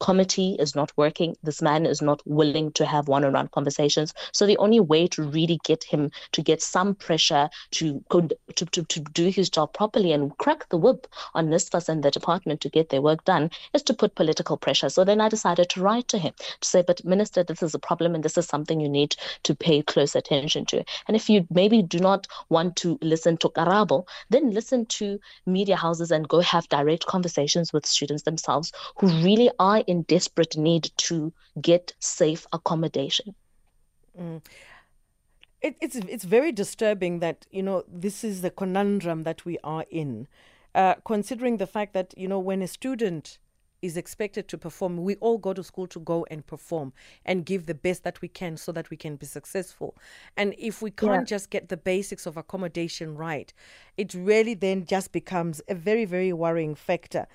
committee 0.00 0.56
is 0.58 0.74
not 0.74 0.92
working. 0.96 1.36
This 1.42 1.62
man 1.62 1.86
is 1.86 2.02
not 2.02 2.22
willing 2.26 2.72
to 2.72 2.86
have 2.86 3.08
one 3.08 3.24
on 3.24 3.32
one 3.32 3.48
conversations. 3.48 4.14
So 4.32 4.46
the 4.46 4.58
only 4.58 4.80
way 4.80 5.06
to 5.08 5.22
really 5.22 5.58
get 5.64 5.84
him 5.84 6.10
to 6.32 6.42
get 6.42 6.62
some 6.62 6.94
pressure 6.94 7.48
to, 7.72 8.02
to, 8.10 8.66
to, 8.66 8.84
to 8.84 9.00
do 9.00 9.28
his 9.28 9.50
job 9.50 9.72
properly 9.72 10.12
and 10.12 10.36
crack 10.38 10.68
the 10.68 10.76
whip 10.76 11.06
on 11.34 11.48
NSFAS 11.48 11.88
and 11.88 12.02
the 12.02 12.10
department 12.10 12.60
to 12.62 12.68
get 12.68 12.90
their 12.90 13.02
work 13.02 13.24
done 13.24 13.50
is 13.72 13.82
to 13.84 13.94
put 13.94 14.14
political 14.14 14.56
pressure. 14.56 14.88
So 14.88 15.04
then 15.04 15.20
I 15.20 15.28
decided 15.28 15.68
to 15.70 15.80
write 15.80 16.08
to 16.08 16.18
him 16.18 16.32
to 16.60 16.68
say, 16.68 16.82
but 16.86 17.04
Minister, 17.04 17.42
this 17.42 17.62
is 17.62 17.74
a 17.74 17.78
problem 17.78 18.14
and 18.14 18.24
this 18.24 18.38
is 18.38 18.46
something 18.46 18.80
you 18.80 18.88
need 18.88 19.16
to 19.44 19.54
pay 19.54 19.82
close 19.82 20.14
attention 20.14 20.66
to. 20.66 20.84
And 21.06 21.16
if 21.16 21.28
you 21.28 21.46
maybe 21.50 21.82
do 21.82 21.98
not 21.98 22.26
want 22.48 22.76
to 22.76 22.98
listen 23.02 23.36
to 23.38 23.48
Karabo, 23.48 24.06
then 24.30 24.50
listen 24.50 24.86
to 24.86 25.18
media 25.46 25.76
houses 25.76 26.10
and 26.10 26.28
go 26.28 26.40
have 26.40 26.68
direct 26.68 27.06
conversations 27.06 27.72
with 27.72 27.86
students 27.86 28.24
themselves 28.24 28.72
who 28.96 29.08
really 29.22 29.50
are 29.58 29.78
in 29.86 30.02
desperate 30.02 30.56
need 30.56 30.90
to 30.96 31.32
get 31.60 31.92
safe 31.98 32.46
accommodation. 32.52 33.34
Mm. 34.18 34.42
It, 35.62 35.76
it's 35.80 35.96
it's 35.96 36.24
very 36.24 36.52
disturbing 36.52 37.20
that 37.20 37.46
you 37.50 37.62
know 37.62 37.84
this 37.88 38.22
is 38.22 38.42
the 38.42 38.50
conundrum 38.50 39.24
that 39.24 39.44
we 39.44 39.58
are 39.64 39.84
in, 39.90 40.28
uh, 40.74 40.94
considering 41.04 41.56
the 41.56 41.66
fact 41.66 41.92
that 41.94 42.14
you 42.16 42.28
know 42.28 42.38
when 42.38 42.62
a 42.62 42.68
student 42.68 43.38
is 43.82 43.96
expected 43.96 44.48
to 44.48 44.58
perform. 44.58 44.98
We 44.98 45.16
all 45.16 45.38
go 45.38 45.52
to 45.52 45.62
school 45.62 45.86
to 45.88 46.00
go 46.00 46.26
and 46.30 46.46
perform 46.46 46.92
and 47.24 47.44
give 47.44 47.66
the 47.66 47.74
best 47.74 48.04
that 48.04 48.20
we 48.20 48.28
can 48.28 48.56
so 48.56 48.72
that 48.72 48.90
we 48.90 48.96
can 48.96 49.16
be 49.16 49.26
successful. 49.26 49.96
And 50.36 50.54
if 50.58 50.82
we 50.82 50.90
can't 50.90 51.22
yeah. 51.22 51.36
just 51.36 51.50
get 51.50 51.68
the 51.68 51.76
basics 51.76 52.26
of 52.26 52.36
accommodation 52.36 53.16
right, 53.16 53.52
it 53.96 54.14
really 54.14 54.54
then 54.54 54.84
just 54.84 55.12
becomes 55.12 55.60
a 55.68 55.74
very, 55.74 56.04
very 56.04 56.32
worrying 56.32 56.74
factor. 56.74 57.26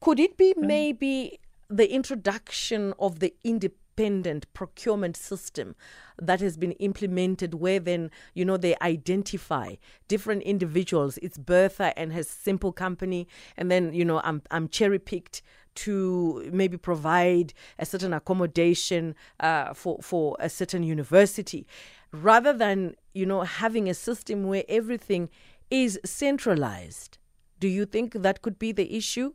Could 0.00 0.20
it 0.20 0.36
be 0.36 0.54
mm. 0.54 0.66
maybe 0.66 1.40
the 1.70 1.92
introduction 1.92 2.94
of 2.98 3.18
the 3.18 3.34
independent 3.44 4.52
procurement 4.54 5.16
system 5.16 5.74
that 6.20 6.40
has 6.40 6.56
been 6.56 6.72
implemented 6.72 7.54
where 7.54 7.78
then 7.78 8.10
you 8.34 8.44
know 8.44 8.56
they 8.56 8.74
identify 8.80 9.74
different 10.08 10.42
individuals. 10.42 11.18
It's 11.18 11.36
bertha 11.36 11.98
and 11.98 12.12
her 12.12 12.22
simple 12.22 12.72
company. 12.72 13.28
And 13.56 13.70
then 13.70 13.92
you 13.92 14.04
know 14.04 14.20
i'm 14.24 14.42
i'm 14.50 14.68
cherry 14.68 14.98
picked 14.98 15.42
to 15.76 16.48
maybe 16.52 16.76
provide 16.76 17.54
a 17.78 17.86
certain 17.86 18.12
accommodation 18.12 19.14
uh, 19.40 19.74
for 19.74 19.98
for 20.02 20.36
a 20.40 20.48
certain 20.48 20.82
university. 20.82 21.66
Rather 22.12 22.52
than 22.52 22.94
you 23.12 23.26
know 23.26 23.42
having 23.42 23.88
a 23.88 23.94
system 23.94 24.44
where 24.44 24.64
everything 24.68 25.28
is 25.70 26.00
centralized 26.02 27.18
do 27.60 27.68
you 27.68 27.84
think 27.84 28.14
that 28.14 28.40
could 28.40 28.58
be 28.58 28.72
the 28.72 28.96
issue 28.96 29.34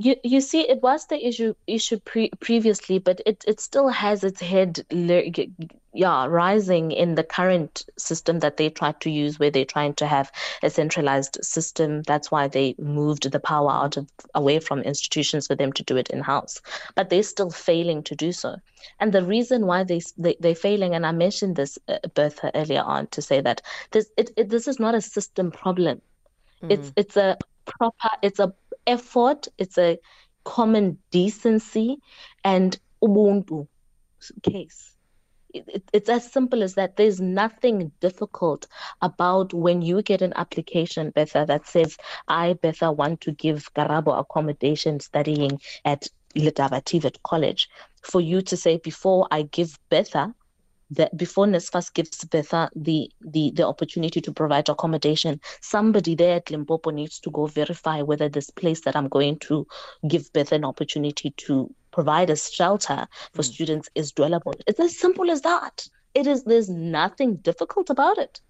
you 0.00 0.16
you 0.24 0.40
see 0.40 0.60
it 0.68 0.82
was 0.82 1.06
the 1.06 1.26
issue 1.26 1.54
issue 1.66 1.98
pre- 1.98 2.30
previously 2.40 2.98
but 2.98 3.20
it 3.26 3.44
it 3.46 3.60
still 3.60 3.88
has 3.88 4.24
its 4.24 4.40
head 4.40 4.84
yeah, 5.92 6.26
rising 6.26 6.92
in 6.92 7.16
the 7.16 7.24
current 7.24 7.84
system 7.98 8.38
that 8.40 8.56
they 8.56 8.70
tried 8.70 9.00
to 9.00 9.10
use, 9.10 9.38
where 9.38 9.50
they're 9.50 9.64
trying 9.64 9.94
to 9.94 10.06
have 10.06 10.30
a 10.62 10.70
centralized 10.70 11.38
system. 11.42 12.02
That's 12.02 12.30
why 12.30 12.46
they 12.46 12.76
moved 12.78 13.30
the 13.30 13.40
power 13.40 13.70
out 13.70 13.96
of 13.96 14.08
away 14.34 14.60
from 14.60 14.82
institutions 14.82 15.48
for 15.48 15.56
them 15.56 15.72
to 15.72 15.82
do 15.82 15.96
it 15.96 16.10
in 16.10 16.20
house. 16.20 16.60
But 16.94 17.10
they're 17.10 17.24
still 17.24 17.50
failing 17.50 18.04
to 18.04 18.14
do 18.14 18.30
so. 18.30 18.56
And 19.00 19.12
the 19.12 19.24
reason 19.24 19.66
why 19.66 19.82
they, 19.82 20.00
they 20.16 20.36
they're 20.38 20.54
failing, 20.54 20.94
and 20.94 21.04
I 21.04 21.12
mentioned 21.12 21.56
this, 21.56 21.78
uh, 21.88 21.98
Bertha, 22.14 22.52
earlier 22.54 22.82
on, 22.82 23.08
to 23.08 23.22
say 23.22 23.40
that 23.40 23.62
this 23.90 24.08
it, 24.16 24.30
it 24.36 24.48
this 24.48 24.68
is 24.68 24.78
not 24.78 24.94
a 24.94 25.00
system 25.00 25.50
problem. 25.50 26.00
Mm. 26.62 26.70
It's 26.70 26.92
it's 26.96 27.16
a 27.16 27.36
proper, 27.66 28.10
it's 28.22 28.38
a 28.38 28.54
effort, 28.86 29.48
it's 29.58 29.78
a 29.78 29.98
common 30.44 30.98
decency 31.10 31.98
and 32.44 32.78
ubuntu 33.02 33.66
case 34.42 34.96
it, 35.54 35.84
it's 35.92 36.08
as 36.08 36.30
simple 36.30 36.62
as 36.62 36.74
that. 36.74 36.96
There's 36.96 37.20
nothing 37.20 37.92
difficult 38.00 38.66
about 39.02 39.52
when 39.52 39.82
you 39.82 40.02
get 40.02 40.22
an 40.22 40.32
application, 40.36 41.10
Betha, 41.10 41.44
that 41.46 41.66
says, 41.66 41.96
I, 42.28 42.54
Betha, 42.54 42.92
want 42.92 43.20
to 43.22 43.32
give 43.32 43.72
Karabo 43.74 44.18
accommodation 44.18 45.00
studying 45.00 45.60
at 45.84 46.08
Letaba 46.36 46.82
TVET 46.82 47.16
College. 47.22 47.68
For 48.02 48.20
you 48.20 48.42
to 48.42 48.56
say, 48.56 48.78
before 48.78 49.26
I 49.30 49.42
give 49.42 49.78
Betha, 49.90 50.34
that 50.90 51.16
before 51.16 51.46
NSFAS 51.46 51.92
gives 51.94 52.24
Betha 52.24 52.70
the, 52.74 53.10
the, 53.20 53.52
the 53.54 53.66
opportunity 53.66 54.20
to 54.20 54.32
provide 54.32 54.68
accommodation, 54.68 55.40
somebody 55.60 56.14
there 56.14 56.36
at 56.36 56.50
Limpopo 56.50 56.90
needs 56.90 57.20
to 57.20 57.30
go 57.30 57.46
verify 57.46 58.02
whether 58.02 58.28
this 58.28 58.50
place 58.50 58.82
that 58.82 58.96
I'm 58.96 59.08
going 59.08 59.38
to 59.40 59.66
give 60.08 60.32
Betha 60.32 60.56
an 60.56 60.64
opportunity 60.64 61.30
to 61.30 61.72
provide 61.92 62.30
a 62.30 62.36
shelter 62.36 63.06
for 63.32 63.42
mm. 63.42 63.52
students 63.52 63.88
is 63.94 64.12
dwellable. 64.12 64.54
It's 64.66 64.80
as 64.80 64.98
simple 64.98 65.30
as 65.30 65.42
that. 65.42 65.88
It 66.14 66.26
is 66.26 66.44
there's 66.44 66.68
nothing 66.68 67.36
difficult 67.36 67.90
about 67.90 68.18
it. 68.18 68.40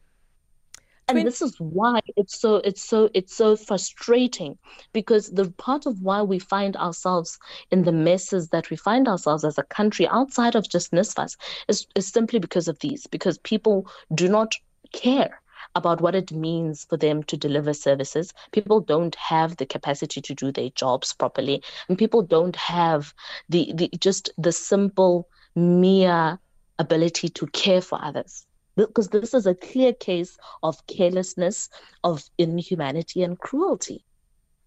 And 1.18 1.26
this 1.26 1.42
is 1.42 1.56
why 1.58 2.00
it's 2.16 2.40
so 2.40 2.56
it's 2.56 2.82
so 2.82 3.10
it's 3.14 3.34
so 3.34 3.56
frustrating 3.56 4.58
because 4.92 5.30
the 5.30 5.50
part 5.52 5.86
of 5.86 6.00
why 6.00 6.22
we 6.22 6.38
find 6.38 6.76
ourselves 6.76 7.38
in 7.70 7.84
the 7.84 7.92
messes 7.92 8.48
that 8.48 8.70
we 8.70 8.76
find 8.76 9.08
ourselves 9.08 9.44
as 9.44 9.58
a 9.58 9.62
country 9.64 10.06
outside 10.08 10.54
of 10.54 10.68
just 10.68 10.92
NSFAS 10.92 11.36
is, 11.68 11.86
is 11.94 12.06
simply 12.06 12.38
because 12.38 12.68
of 12.68 12.78
these, 12.80 13.06
because 13.06 13.38
people 13.38 13.88
do 14.14 14.28
not 14.28 14.54
care 14.92 15.40
about 15.76 16.00
what 16.00 16.14
it 16.14 16.32
means 16.32 16.84
for 16.84 16.96
them 16.96 17.22
to 17.24 17.36
deliver 17.36 17.72
services. 17.72 18.32
People 18.50 18.80
don't 18.80 19.14
have 19.14 19.56
the 19.56 19.66
capacity 19.66 20.20
to 20.20 20.34
do 20.34 20.50
their 20.50 20.70
jobs 20.70 21.12
properly, 21.12 21.62
and 21.88 21.98
people 21.98 22.22
don't 22.22 22.56
have 22.56 23.14
the, 23.48 23.72
the 23.74 23.88
just 23.98 24.30
the 24.38 24.52
simple 24.52 25.28
mere 25.54 26.38
ability 26.78 27.28
to 27.28 27.46
care 27.48 27.80
for 27.80 28.02
others. 28.02 28.46
Because 28.86 29.08
this 29.08 29.34
is 29.34 29.46
a 29.46 29.54
clear 29.54 29.92
case 29.92 30.38
of 30.62 30.86
carelessness, 30.86 31.68
of 32.04 32.28
inhumanity, 32.38 33.22
and 33.22 33.38
cruelty. 33.38 34.04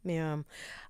Yeah. 0.06 0.40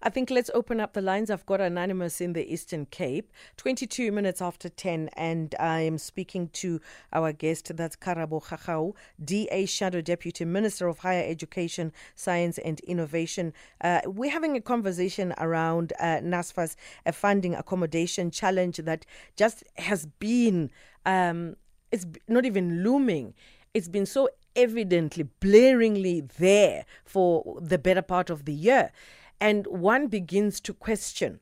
I 0.01 0.09
think 0.09 0.31
let's 0.31 0.49
open 0.53 0.79
up 0.79 0.93
the 0.93 1.01
lines. 1.01 1.29
I've 1.29 1.45
got 1.45 1.61
Anonymous 1.61 2.19
in 2.19 2.33
the 2.33 2.51
Eastern 2.51 2.87
Cape, 2.87 3.31
22 3.57 4.11
minutes 4.11 4.41
after 4.41 4.69
10, 4.69 5.09
and 5.13 5.53
I 5.59 5.81
am 5.81 5.99
speaking 5.99 6.49
to 6.53 6.81
our 7.13 7.31
guest. 7.31 7.75
That's 7.77 7.95
Karabo 7.95 8.43
Khakhau, 8.43 8.95
DA 9.23 9.65
Shadow 9.67 10.01
Deputy 10.01 10.45
Minister 10.45 10.87
of 10.87 10.99
Higher 10.99 11.23
Education, 11.29 11.93
Science 12.15 12.57
and 12.57 12.79
Innovation. 12.81 13.53
Uh, 13.81 14.01
we're 14.05 14.31
having 14.31 14.57
a 14.57 14.61
conversation 14.61 15.33
around 15.37 15.93
uh, 15.99 16.17
NSFAS, 16.17 16.75
a 17.05 17.13
funding 17.13 17.53
accommodation 17.53 18.31
challenge 18.31 18.77
that 18.77 19.05
just 19.37 19.63
has 19.77 20.07
been, 20.17 20.71
um, 21.05 21.55
it's 21.93 22.07
not 22.27 22.43
even 22.43 22.83
looming. 22.83 23.35
It's 23.75 23.87
been 23.87 24.07
so 24.07 24.27
evidently, 24.55 25.29
blaringly 25.39 26.27
there 26.37 26.85
for 27.05 27.59
the 27.61 27.77
better 27.77 28.01
part 28.01 28.31
of 28.31 28.45
the 28.45 28.53
year. 28.53 28.91
And 29.39 29.67
one 29.67 30.07
begins 30.07 30.59
to 30.61 30.73
question 30.73 31.39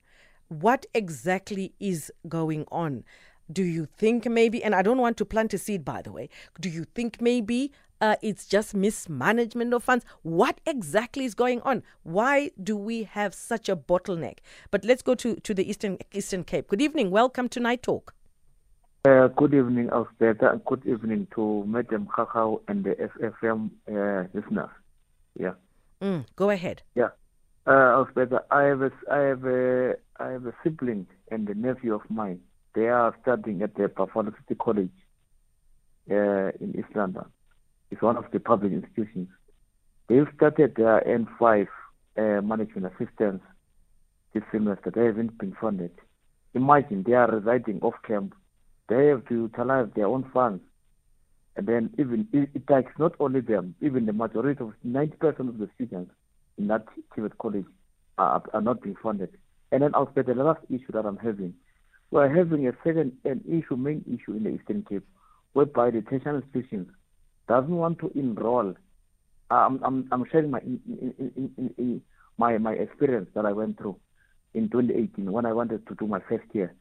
what 0.50 0.86
exactly 0.94 1.74
is 1.80 2.12
going 2.28 2.66
on. 2.70 3.06
Do 3.50 3.64
you 3.64 3.86
think 3.86 4.26
maybe, 4.26 4.62
and 4.62 4.76
I 4.76 4.82
don't 4.82 4.98
want 4.98 5.16
to 5.18 5.26
plant 5.26 5.54
a 5.54 5.58
seed 5.58 5.86
by 5.86 6.02
the 6.02 6.12
way, 6.12 6.30
do 6.60 6.70
you 6.70 6.84
think 6.84 7.22
maybe 7.22 7.72
uh, 8.02 8.16
it's 8.22 8.48
just 8.48 8.74
mismanagement 8.74 9.72
of 9.76 9.84
funds. 9.84 10.04
What 10.24 10.60
exactly 10.66 11.24
is 11.24 11.36
going 11.36 11.62
on? 11.62 11.84
Why 12.02 12.50
do 12.62 12.76
we 12.76 13.04
have 13.04 13.36
such 13.36 13.70
a 13.70 13.76
bottleneck? 13.76 14.40
But 14.72 14.84
let's 14.84 15.04
go 15.04 15.14
to, 15.14 15.36
to 15.36 15.54
the 15.54 15.70
Eastern 15.70 16.00
Eastern 16.12 16.44
Cape. 16.44 16.68
Good 16.68 16.82
evening. 16.82 17.12
Welcome 17.12 17.48
to 17.50 17.60
Night 17.60 17.84
Talk. 17.84 18.16
Uh, 19.04 19.30
good 19.30 19.52
evening, 19.56 19.88
Alsbeta, 19.88 20.64
good 20.64 20.86
evening 20.86 21.26
to 21.34 21.64
Madam 21.66 22.08
Khakhau 22.16 22.62
and 22.68 22.84
the 22.84 22.92
SFM 22.92 23.72
uh, 23.90 24.28
listeners. 24.32 24.70
Yeah. 25.40 25.54
Mm, 26.04 26.26
go 26.36 26.52
ahead. 26.52 26.84
Yeah. 26.94 27.10
Uh, 27.66 28.06
I 28.52 28.62
have 28.62 28.84
a, 28.84 28.92
I 29.12 29.22
have 29.22 29.44
a, 29.44 29.96
I 30.20 30.28
have 30.28 30.46
a 30.46 30.54
sibling 30.64 31.08
and 31.32 31.50
a 31.50 31.56
nephew 31.56 31.96
of 31.96 32.02
mine. 32.12 32.42
They 32.76 32.90
are 32.90 33.16
studying 33.24 33.64
at 33.64 33.74
the 33.74 33.88
Buffalo 33.88 34.32
City 34.44 34.54
College 34.54 34.92
uh, 36.12 36.52
in 36.62 36.76
East 36.78 36.96
London. 36.96 37.26
It's 37.90 38.04
one 38.04 38.18
of 38.18 38.26
the 38.32 38.40
public 38.40 38.72
institutions. 38.72 39.30
They've 40.10 40.28
started 40.36 40.76
their 40.76 41.02
N5 41.02 41.68
uh, 42.18 42.42
management 42.44 42.94
assistance 42.94 43.42
this 44.36 44.44
semester. 44.52 44.92
They 44.94 45.06
haven't 45.06 45.40
been 45.40 45.58
funded. 45.60 45.92
Imagine 46.54 47.02
they 47.02 47.14
are 47.14 47.32
residing 47.32 47.80
off 47.82 47.96
campus 48.06 48.38
they 48.92 49.08
have 49.08 49.26
to 49.30 49.34
utilize 49.44 49.88
their 49.96 50.08
own 50.08 50.30
funds. 50.34 50.62
And 51.56 51.66
then 51.66 51.94
even 51.98 52.28
it, 52.34 52.68
takes 52.68 52.92
not 53.00 53.14
only 53.20 53.40
them, 53.40 53.76
even 53.82 54.06
the 54.06 54.14
majority 54.14 54.62
of 54.62 54.74
90% 54.86 55.40
of 55.40 55.58
the 55.58 55.70
students 55.76 56.12
in 56.58 56.68
that 56.68 56.86
TVET 57.16 57.38
college 57.38 57.66
are, 58.18 58.44
are 58.54 58.62
not 58.62 58.82
being 58.82 58.98
funded. 59.02 59.30
And 59.72 59.82
then 59.82 59.92
I'll 59.94 60.12
the 60.14 60.34
last 60.34 60.60
issue 60.70 60.92
that 60.92 61.06
I'm 61.06 61.18
having. 61.18 61.54
We're 62.12 62.34
having 62.36 62.68
a 62.68 62.74
second 62.84 63.14
an 63.24 63.42
issue, 63.48 63.78
main 63.78 64.04
issue 64.06 64.36
in 64.36 64.44
the 64.44 64.50
Eastern 64.50 64.84
Cape, 64.84 65.08
whereby 65.54 65.92
the 65.92 66.02
tertiary 66.02 66.42
institutions 66.42 66.90
doesn't 67.48 67.76
want 67.76 68.00
to 68.00 68.12
enroll. 68.16 68.74
Uh, 69.50 69.54
I'm, 69.54 69.82
I'm, 69.84 70.08
I'm 70.12 70.26
sharing 70.30 70.52
my 70.52 70.60
in, 70.60 70.80
in, 70.88 71.74
in, 71.78 72.02
my 72.38 72.58
my 72.58 72.74
experience 72.74 73.30
that 73.36 73.46
I 73.46 73.54
went 73.54 73.78
through 73.78 73.98
in 74.54 74.70
2018 74.70 75.32
when 75.32 75.46
I 75.46 75.54
wanted 75.54 75.88
to 75.88 75.96
do 75.96 76.08
my 76.08 76.20
first 76.28 76.46
year. 76.54 76.74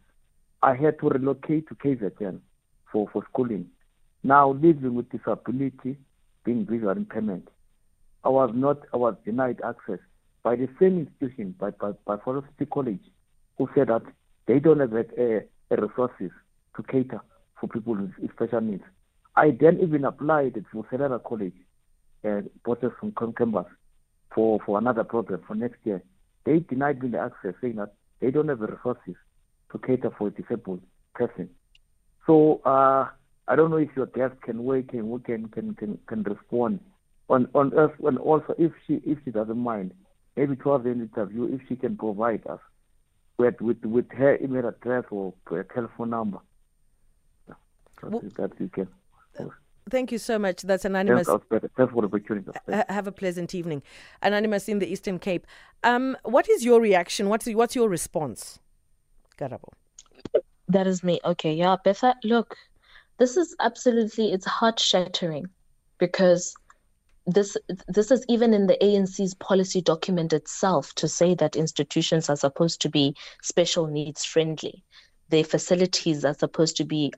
I 0.62 0.75
had 0.75 0.99
to 1.01 1.09
relocate 1.09 1.68
to 1.68 1.75
KZN 1.75 2.40
for, 2.92 3.09
for 3.12 3.25
schooling. 3.33 3.66
Now 4.23 4.53
living 4.53 4.94
with 4.94 5.11
disability, 5.11 5.96
being 6.44 6.66
visual 6.66 6.90
impairment, 6.90 7.49
I 8.25 8.29
was 8.29 8.51
not, 8.55 8.81
I 8.92 8.99
was 8.99 9.14
denied 9.25 9.61
access 9.64 9.99
by 10.42 10.57
the 10.57 10.68
same 10.79 10.99
institution, 10.99 11.55
by, 11.59 11.70
by, 11.70 11.92
by 12.05 12.18
Forest 12.18 12.49
College, 12.70 13.01
who 13.57 13.68
said 13.75 13.88
that 13.88 14.03
they 14.46 14.59
don't 14.59 14.81
have 14.81 14.92
a, 14.92 15.05
a 15.70 15.81
resources 15.81 16.31
to 16.77 16.83
cater 16.83 17.20
for 17.59 17.68
people 17.68 17.94
with 17.94 18.31
special 18.35 18.61
needs. 18.61 18.85
I 19.37 19.53
then 19.59 19.79
even 19.81 20.05
applied 20.05 20.59
at 20.59 20.64
Vuselela 20.75 21.23
College, 21.23 21.55
uh, 22.25 22.42
Potchefstroom 22.66 23.16
campus, 23.37 23.66
for, 24.35 24.61
for 24.66 24.79
another 24.79 25.05
program 25.05 25.40
for 25.46 25.55
next 25.55 25.79
year. 25.85 26.03
They 26.44 26.59
denied 26.61 27.03
me 27.03 27.11
the 27.11 27.18
access, 27.20 27.55
saying 27.62 27.77
that 27.77 27.94
they 28.20 28.31
don't 28.31 28.49
have 28.49 28.59
the 28.59 28.66
resources 28.66 29.14
to 29.72 29.78
cater 29.78 30.11
for 30.16 30.28
a 30.28 30.30
disabled 30.30 30.83
person. 31.14 31.48
So 32.26 32.61
uh, 32.64 33.09
I 33.48 33.56
don't 33.56 33.70
know 33.70 33.76
if 33.76 33.90
your 33.96 34.06
guest 34.06 34.40
can 34.42 34.64
wait 34.64 34.92
and 34.92 35.24
can 35.24 35.48
can 35.48 35.74
can, 35.74 35.98
can 36.06 36.22
respond 36.22 36.80
on 37.28 37.48
on 37.54 37.76
us 37.78 37.90
and 38.04 38.18
also 38.18 38.54
if 38.59 38.72
she 38.87 38.94
if 39.04 39.18
she 39.24 39.30
doesn't 39.30 39.59
mind, 39.59 39.92
maybe 40.37 40.56
towards 40.56 40.85
the 40.85 40.92
interview 40.92 41.54
if 41.54 41.61
she 41.68 41.76
can 41.76 41.96
provide 41.96 42.46
us 42.46 42.61
with 43.38 43.61
with 43.61 43.83
with 43.85 44.11
her 44.12 44.38
email 44.42 44.68
address 44.68 45.04
or 45.11 45.35
telephone 45.74 46.11
number. 46.11 46.38
Well, 48.02 48.22
that 48.37 48.52
you 48.59 48.68
can. 48.68 48.88
Thank 49.90 50.12
you 50.12 50.18
so 50.18 50.38
much. 50.38 50.62
That's 50.62 50.85
Anonymous. 50.85 51.26
Thanks, 51.26 51.46
Thanks 51.76 51.92
for 51.92 52.02
the 52.02 52.06
opportunity. 52.06 52.50
Have 52.88 53.06
a 53.06 53.12
pleasant 53.12 53.54
evening. 53.54 53.83
Anonymous 54.22 54.68
in 54.68 54.78
the 54.78 54.90
Eastern 54.90 55.18
Cape. 55.18 55.46
Um, 55.83 56.16
what 56.22 56.48
is 56.48 56.64
your 56.64 56.80
reaction? 56.80 57.28
What's, 57.28 57.46
what's 57.46 57.74
your 57.74 57.88
response? 57.88 58.61
Karabo. 59.40 59.72
That 60.68 60.87
is 60.87 61.03
me. 61.03 61.20
Okay, 61.24 61.55
yeah, 61.55 61.76
Betha, 61.83 62.14
look, 62.22 62.57
this 63.18 63.37
is 63.37 63.57
absolutely 63.61 64.33
it's 64.33 64.46
heart 64.46 64.79
shattering 64.79 65.46
because 65.98 66.55
this 67.26 67.57
this 67.88 68.11
is 68.11 68.24
even 68.29 68.55
in 68.55 68.66
the 68.66 68.79
ANC's 68.83 69.35
policy 69.35 69.81
document 69.81 70.33
itself 70.33 70.94
to 70.94 71.09
say 71.09 71.35
that 71.35 71.57
institutions 71.57 72.31
are 72.31 72.37
supposed 72.37 72.81
to 72.83 72.88
be 72.88 73.14
special 73.42 73.87
needs 73.87 74.24
friendly. 74.24 74.85
Their 75.29 75.44
facilities 75.44 76.24
are 76.24 76.35
supposed 76.35 76.76
to 76.79 76.85
be 76.85 77.12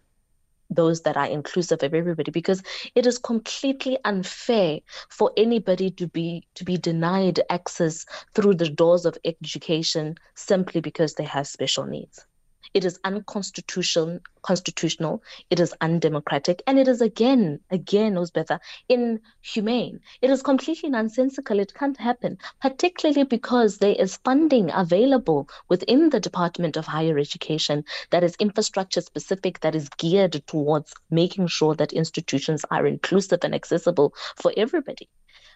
those 0.74 1.02
that 1.02 1.16
are 1.16 1.26
inclusive 1.26 1.82
of 1.82 1.94
everybody 1.94 2.30
because 2.30 2.62
it 2.94 3.06
is 3.06 3.18
completely 3.18 3.98
unfair 4.04 4.80
for 5.08 5.32
anybody 5.36 5.90
to 5.90 6.06
be 6.08 6.46
to 6.54 6.64
be 6.64 6.76
denied 6.78 7.40
access 7.50 8.06
through 8.34 8.54
the 8.54 8.68
doors 8.68 9.06
of 9.06 9.18
education 9.24 10.16
simply 10.34 10.80
because 10.80 11.14
they 11.14 11.24
have 11.24 11.46
special 11.46 11.84
needs 11.86 12.26
It 12.74 12.84
is 12.84 12.98
unconstitutional, 13.04 14.20
constitutional, 14.42 15.22
it 15.50 15.60
is 15.60 15.74
undemocratic, 15.80 16.62
and 16.66 16.78
it 16.78 16.88
is 16.88 17.00
again, 17.00 17.60
again, 17.70 18.14
Osbetha, 18.14 18.60
inhumane. 18.88 20.00
It 20.20 20.30
is 20.30 20.42
completely 20.42 20.88
nonsensical. 20.88 21.58
It 21.58 21.74
can't 21.74 21.96
happen, 21.96 22.38
particularly 22.60 23.24
because 23.24 23.78
there 23.78 23.94
is 23.98 24.16
funding 24.24 24.70
available 24.72 25.48
within 25.68 26.10
the 26.10 26.20
Department 26.20 26.76
of 26.76 26.86
Higher 26.86 27.18
Education 27.18 27.84
that 28.10 28.24
is 28.24 28.36
infrastructure 28.36 29.00
specific, 29.00 29.60
that 29.60 29.74
is 29.74 29.88
geared 29.98 30.42
towards 30.46 30.94
making 31.10 31.48
sure 31.48 31.74
that 31.74 31.92
institutions 31.92 32.64
are 32.70 32.86
inclusive 32.86 33.40
and 33.42 33.54
accessible 33.54 34.14
for 34.36 34.52
everybody. 34.56 35.08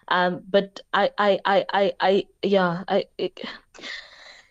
Um, 0.07 0.43
but 0.49 0.79
I, 0.93 1.11
I, 1.17 1.39
I, 1.45 1.65
I, 1.73 1.93
I 1.99 2.25
yeah, 2.41 2.83
I. 2.87 3.05
It, 3.17 3.41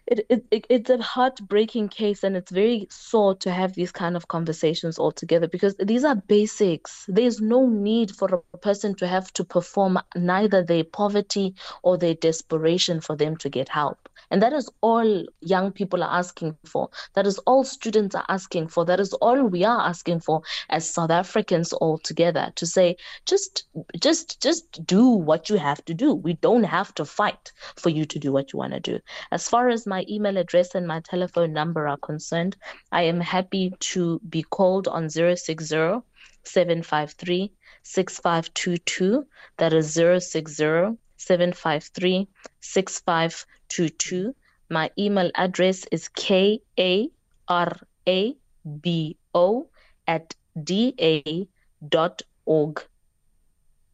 it, 0.07 0.47
it, 0.51 0.67
it's 0.71 0.91
a 0.91 1.03
heartbreaking 1.03 1.89
case 1.89 2.25
and 2.25 2.37
it's 2.37 2.51
very 2.53 2.87
sore 2.91 3.35
to 3.37 3.51
have 3.51 3.75
these 3.75 3.93
kind 3.93 4.17
of 4.17 4.29
conversations 4.29 4.99
all 4.99 5.13
together 5.13 5.49
because 5.49 5.75
these 5.79 6.05
are 6.05 6.17
basics. 6.17 7.05
There's 7.09 7.41
no 7.41 7.67
need 7.69 8.13
for 8.15 8.43
a 8.55 8.59
person 8.59 8.95
to 8.97 9.07
have 9.09 9.33
to 9.35 9.45
perform 9.45 9.99
neither 10.15 10.63
their 10.63 10.85
poverty 10.85 11.55
or 11.83 11.99
their 11.99 12.15
desperation 12.15 13.01
for 13.01 13.17
them 13.17 13.37
to 13.39 13.49
get 13.51 13.69
help 13.69 14.09
and 14.31 14.43
that 14.43 14.53
is 14.53 14.69
all 14.81 15.25
young 15.41 15.73
people 15.73 16.03
are 16.03 16.19
asking 16.19 16.57
for. 16.65 16.91
That 17.15 17.27
is 17.27 17.39
all 17.39 17.65
students 17.65 18.15
are 18.15 18.25
asking 18.29 18.69
for. 18.69 18.85
That 18.85 19.01
is 19.01 19.13
all 19.15 19.45
we 19.45 19.65
are 19.65 19.81
asking 19.81 20.21
for 20.21 20.43
as 20.69 20.89
south 20.89 21.11
africans 21.11 21.73
all 21.73 21.99
together 21.99 22.53
to 22.57 22.67
say 22.67 22.97
just 23.25 23.65
just 24.01 24.43
just 24.43 24.85
do 24.87 25.09
what 25.09 25.49
you 25.49 25.57
have 25.57 25.85
to 25.87 25.95
do. 25.95 26.15
We 26.15 26.35
don't 26.35 26.65
have 26.65 26.95
to 26.95 27.05
fight 27.05 27.53
for 27.77 27.91
you 27.91 28.05
to 28.07 28.19
do 28.19 28.33
what 28.33 28.53
you 28.53 28.59
want 28.59 28.73
to 28.73 28.81
do. 28.81 28.99
As 29.31 29.49
far 29.49 29.69
as 29.69 29.87
my 29.87 30.05
email 30.09 30.37
address 30.37 30.75
and 30.75 30.87
my 30.87 31.01
telephone 31.01 31.53
number 31.53 31.89
are 31.89 31.99
concerned, 31.99 32.57
I 32.93 33.03
am 33.03 33.21
happy 33.21 33.73
to 33.93 34.21
be 34.29 34.43
called 34.43 34.89
on 34.89 35.09
060 35.09 36.03
753 36.45 37.53
6522. 37.83 39.27
That 39.59 39.73
is 39.73 39.95
060 39.95 40.97
753 41.17 42.29
6522. 42.61 44.35
My 44.69 44.91
email 44.99 45.31
address 45.35 45.87
is 45.91 46.09
K 46.09 46.61
A 46.79 47.09
R 47.49 47.77
A 48.09 48.37
B 48.81 49.17
O 49.35 49.69
at 50.07 50.35
da 50.63 51.47
dot 51.89 52.23
org. 52.45 52.85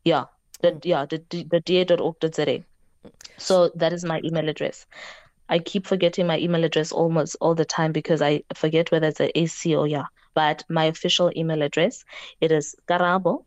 Yeah, 0.04 0.24
the, 0.60 0.80
yeah, 0.82 1.06
the, 1.06 1.22
the 1.28 1.60
da.org.za. 1.60 2.64
So 3.36 3.70
that 3.74 3.92
is 3.92 4.04
my 4.04 4.20
email 4.24 4.48
address. 4.48 4.86
I 5.48 5.58
keep 5.58 5.86
forgetting 5.86 6.26
my 6.26 6.38
email 6.38 6.64
address 6.64 6.92
almost 6.92 7.36
all 7.40 7.54
the 7.54 7.64
time 7.64 7.92
because 7.92 8.22
I 8.22 8.42
forget 8.54 8.90
whether 8.90 9.08
it's 9.08 9.20
a 9.20 9.38
AC 9.38 9.74
or 9.74 9.86
yeah. 9.86 10.06
But 10.34 10.64
my 10.70 10.86
official 10.86 11.30
email 11.36 11.62
address 11.62 12.04
it 12.40 12.52
is 12.52 12.74
karabo 12.88 13.44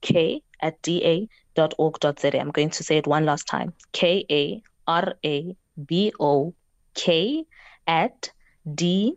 k 0.00 0.42
at 0.60 0.80
da.org.za. 0.82 2.40
I'm 2.40 2.50
going 2.50 2.70
to 2.70 2.84
say 2.84 2.96
it 2.98 3.06
one 3.06 3.24
last 3.24 3.46
time. 3.46 3.72
K 3.92 4.24
A 4.30 4.62
R 4.86 5.14
A 5.24 5.56
B 5.84 6.12
O 6.20 6.54
K 6.94 7.44
at 7.86 8.30
D 8.74 9.14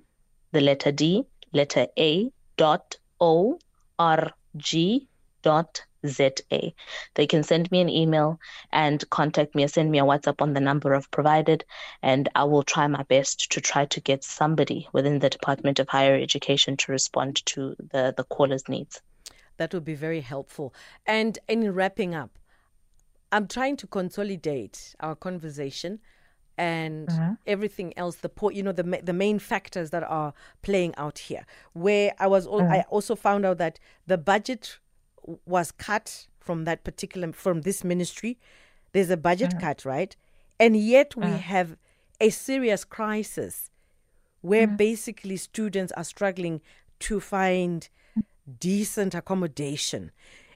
the 0.51 0.61
letter 0.61 0.91
D 0.91 1.25
letter 1.53 1.87
A 1.97 2.31
dot 2.57 2.97
O 3.19 3.59
R 3.97 4.31
G 4.57 5.07
dot 5.41 5.83
ZA. 6.05 6.71
They 7.15 7.27
can 7.27 7.43
send 7.43 7.69
me 7.71 7.81
an 7.81 7.89
email 7.89 8.39
and 8.71 9.07
contact 9.09 9.55
me 9.55 9.63
or 9.63 9.67
send 9.67 9.91
me 9.91 9.99
a 9.99 10.03
WhatsApp 10.03 10.41
on 10.41 10.53
the 10.53 10.61
number 10.61 10.95
I've 10.95 11.11
provided, 11.11 11.65
and 12.01 12.29
I 12.35 12.45
will 12.45 12.63
try 12.63 12.87
my 12.87 13.03
best 13.03 13.51
to 13.51 13.61
try 13.61 13.85
to 13.85 13.99
get 13.99 14.23
somebody 14.23 14.87
within 14.93 15.19
the 15.19 15.29
Department 15.29 15.79
of 15.79 15.89
Higher 15.89 16.15
Education 16.15 16.77
to 16.77 16.91
respond 16.91 17.45
to 17.47 17.75
the, 17.91 18.13
the 18.15 18.23
caller's 18.23 18.67
needs. 18.69 19.01
That 19.59 19.73
would 19.73 19.85
be 19.85 19.93
very 19.93 20.21
helpful. 20.21 20.73
And 21.05 21.37
in 21.47 21.71
wrapping 21.71 22.15
up, 22.15 22.39
I'm 23.31 23.47
trying 23.47 23.77
to 23.77 23.87
consolidate 23.87 24.95
our 24.99 25.15
conversation 25.15 25.99
and 26.57 27.07
mm-hmm. 27.07 27.33
everything 27.47 27.93
else 27.95 28.17
the 28.17 28.27
po- 28.27 28.49
you 28.49 28.61
know 28.61 28.73
the 28.73 28.83
the 29.01 29.13
main 29.13 29.39
factors 29.39 29.91
that 29.91 30.03
are 30.03 30.33
playing 30.61 30.93
out 30.97 31.17
here 31.17 31.45
where 31.71 32.11
i 32.19 32.27
was 32.27 32.45
al- 32.47 32.59
mm-hmm. 32.59 32.73
i 32.73 32.85
also 32.89 33.15
found 33.15 33.45
out 33.45 33.57
that 33.57 33.79
the 34.07 34.17
budget 34.17 34.77
was 35.45 35.71
cut 35.71 36.27
from 36.49 36.65
that 36.65 36.83
particular 36.83 37.31
from 37.31 37.61
this 37.61 37.83
ministry. 37.83 38.37
There's 38.91 39.09
a 39.09 39.17
budget 39.17 39.53
uh-huh. 39.53 39.67
cut, 39.67 39.85
right? 39.85 40.15
And 40.59 40.75
yet 40.75 41.15
we 41.15 41.25
uh-huh. 41.25 41.37
have 41.37 41.77
a 42.19 42.29
serious 42.29 42.83
crisis 42.83 43.69
where 44.41 44.65
uh-huh. 44.65 44.75
basically 44.75 45.37
students 45.37 45.93
are 45.95 46.03
struggling 46.03 46.61
to 47.01 47.19
find 47.19 47.87
decent 48.49 49.15
accommodation. 49.15 50.11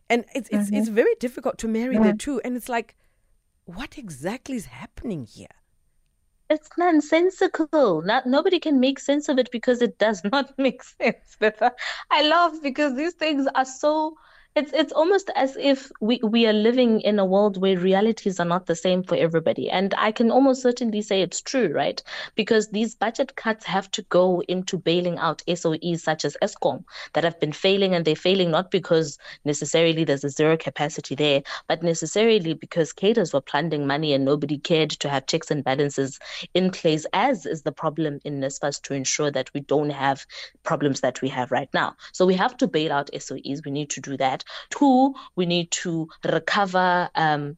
And 0.09 0.25
it's 0.35 0.49
it's 0.49 0.69
it's 0.69 0.87
mm-hmm. 0.87 0.95
very 0.95 1.15
difficult 1.19 1.57
to 1.59 1.67
marry 1.67 1.97
the 1.97 2.13
two. 2.13 2.41
And 2.43 2.57
it's 2.57 2.69
like, 2.69 2.95
what 3.65 3.97
exactly 3.97 4.55
is 4.55 4.65
happening 4.65 5.25
here? 5.25 5.47
it's 6.53 6.69
nonsensical. 6.77 8.01
Not 8.01 8.25
nobody 8.25 8.59
can 8.59 8.79
make 8.79 8.99
sense 8.99 9.27
of 9.27 9.37
it 9.39 9.49
because 9.51 9.81
it 9.81 9.97
does 9.97 10.21
not 10.31 10.57
make 10.57 10.83
sense. 10.83 11.37
I 12.11 12.27
laugh 12.27 12.53
because 12.61 12.95
these 12.95 13.13
things 13.13 13.47
are 13.55 13.65
so 13.65 14.15
it's 14.55 14.71
it's 14.71 14.93
almost 14.93 15.31
as 15.35 15.57
if 15.57 15.91
we, 15.99 16.19
we 16.23 16.45
are 16.45 16.53
living 16.53 17.01
in 17.01 17.17
a 17.17 17.25
world 17.25 17.59
where 17.59 17.77
realities 17.77 18.39
are 18.39 18.45
not 18.45 18.67
the 18.67 18.75
same 18.75 19.01
for 19.01 19.15
everybody. 19.15 19.69
And 19.69 19.95
I 19.97 20.11
can 20.11 20.29
almost 20.29 20.61
certainly 20.61 21.01
say 21.01 21.21
it's 21.21 21.41
true, 21.41 21.71
right? 21.73 22.01
Because 22.35 22.69
these 22.69 22.93
budget 22.93 23.35
cuts 23.35 23.65
have 23.65 23.89
to 23.91 24.03
go 24.03 24.43
into 24.47 24.77
bailing 24.77 25.17
out 25.17 25.41
SOEs 25.47 26.01
such 26.01 26.23
as 26.23 26.37
Eskom 26.43 26.83
that 27.13 27.23
have 27.23 27.39
been 27.39 27.51
failing 27.51 27.95
and 27.95 28.05
they're 28.05 28.15
failing 28.15 28.51
not 28.51 28.69
because 28.69 29.17
necessarily 29.43 30.03
there's 30.03 30.23
a 30.23 30.29
zero 30.29 30.55
capacity 30.55 31.15
there, 31.15 31.41
but 31.67 31.81
necessarily 31.81 32.53
because 32.53 32.93
cadres 32.93 33.33
were 33.33 33.41
plundering 33.41 33.87
money 33.87 34.13
and 34.13 34.23
nobody 34.23 34.59
cared 34.59 34.91
to 34.91 35.09
have 35.09 35.25
checks 35.25 35.49
and 35.49 35.63
balances 35.63 36.19
in 36.53 36.69
place, 36.69 37.07
as 37.13 37.47
is 37.47 37.63
the 37.63 37.71
problem 37.71 38.19
in 38.23 38.39
NSFAS 38.39 38.81
to 38.83 38.93
ensure 38.93 39.31
that 39.31 39.51
we 39.55 39.61
don't 39.61 39.89
have 39.89 40.27
problems 40.61 41.01
that 41.01 41.21
we 41.23 41.29
have 41.29 41.49
right 41.49 41.69
now. 41.73 41.95
So 42.11 42.25
we 42.27 42.35
have 42.35 42.55
to 42.57 42.67
bail 42.67 42.91
out 42.91 43.09
SOEs. 43.13 43.65
We 43.65 43.71
need 43.71 43.89
to 43.91 44.01
do 44.01 44.15
that. 44.17 44.42
Two, 44.69 45.13
we 45.35 45.45
need 45.45 45.71
to 45.71 46.07
recover 46.23 47.09
um, 47.15 47.57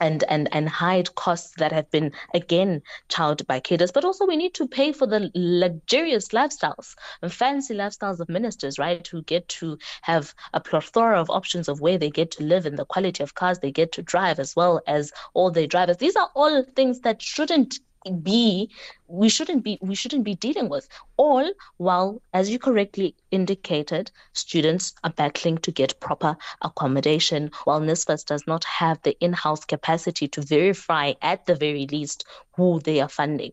and 0.00 0.24
and 0.28 0.48
and 0.52 0.68
hide 0.68 1.14
costs 1.14 1.54
that 1.58 1.72
have 1.72 1.90
been 1.90 2.12
again 2.34 2.82
child 3.08 3.46
by 3.46 3.60
cadres 3.60 3.92
but 3.92 4.04
also 4.04 4.26
we 4.26 4.36
need 4.36 4.54
to 4.54 4.66
pay 4.66 4.92
for 4.92 5.06
the 5.06 5.30
luxurious 5.34 6.28
lifestyles 6.28 6.94
and 7.22 7.32
fancy 7.32 7.74
lifestyles 7.74 8.20
of 8.20 8.28
ministers 8.28 8.78
right 8.78 9.06
who 9.06 9.22
get 9.22 9.48
to 9.48 9.78
have 10.02 10.34
a 10.52 10.60
plethora 10.60 11.20
of 11.20 11.30
options 11.30 11.68
of 11.68 11.80
where 11.80 11.98
they 11.98 12.10
get 12.10 12.30
to 12.30 12.42
live 12.42 12.66
and 12.66 12.78
the 12.78 12.84
quality 12.84 13.22
of 13.22 13.34
cars 13.34 13.58
they 13.60 13.70
get 13.70 13.92
to 13.92 14.02
drive 14.02 14.38
as 14.38 14.56
well 14.56 14.80
as 14.86 15.12
all 15.32 15.50
their 15.50 15.66
drivers. 15.66 15.96
These 15.98 16.16
are 16.16 16.30
all 16.34 16.64
things 16.74 17.00
that 17.00 17.22
shouldn't 17.22 17.78
be 18.22 18.70
we 19.08 19.28
shouldn't 19.28 19.64
be 19.64 19.78
we 19.80 19.94
shouldn't 19.94 20.24
be 20.24 20.34
dealing 20.34 20.68
with. 20.68 20.88
All 21.16 21.50
while 21.78 22.20
as 22.32 22.50
you 22.50 22.58
correctly 22.58 23.14
indicated 23.30 24.10
students 24.32 24.94
are 25.04 25.10
battling 25.10 25.58
to 25.58 25.72
get 25.72 25.98
proper 26.00 26.36
accommodation 26.62 27.50
while 27.64 27.80
NSFAS 27.80 28.24
does 28.26 28.46
not 28.46 28.64
have 28.64 29.00
the 29.02 29.16
in-house 29.20 29.64
capacity 29.64 30.28
to 30.28 30.42
verify 30.42 31.12
at 31.22 31.46
the 31.46 31.54
very 31.54 31.86
least 31.86 32.24
who 32.56 32.80
they 32.80 33.00
are 33.00 33.08
funding. 33.08 33.52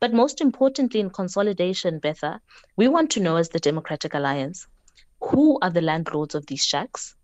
But 0.00 0.12
most 0.12 0.40
importantly 0.40 1.00
in 1.00 1.10
consolidation 1.10 1.98
betha 1.98 2.40
we 2.76 2.88
want 2.88 3.10
to 3.12 3.20
know 3.20 3.36
as 3.36 3.50
the 3.50 3.60
democratic 3.60 4.14
alliance 4.14 4.66
who 5.20 5.58
are 5.60 5.70
the 5.70 5.82
landlords 5.82 6.34
of 6.34 6.46
these 6.46 6.64
shacks 6.64 7.14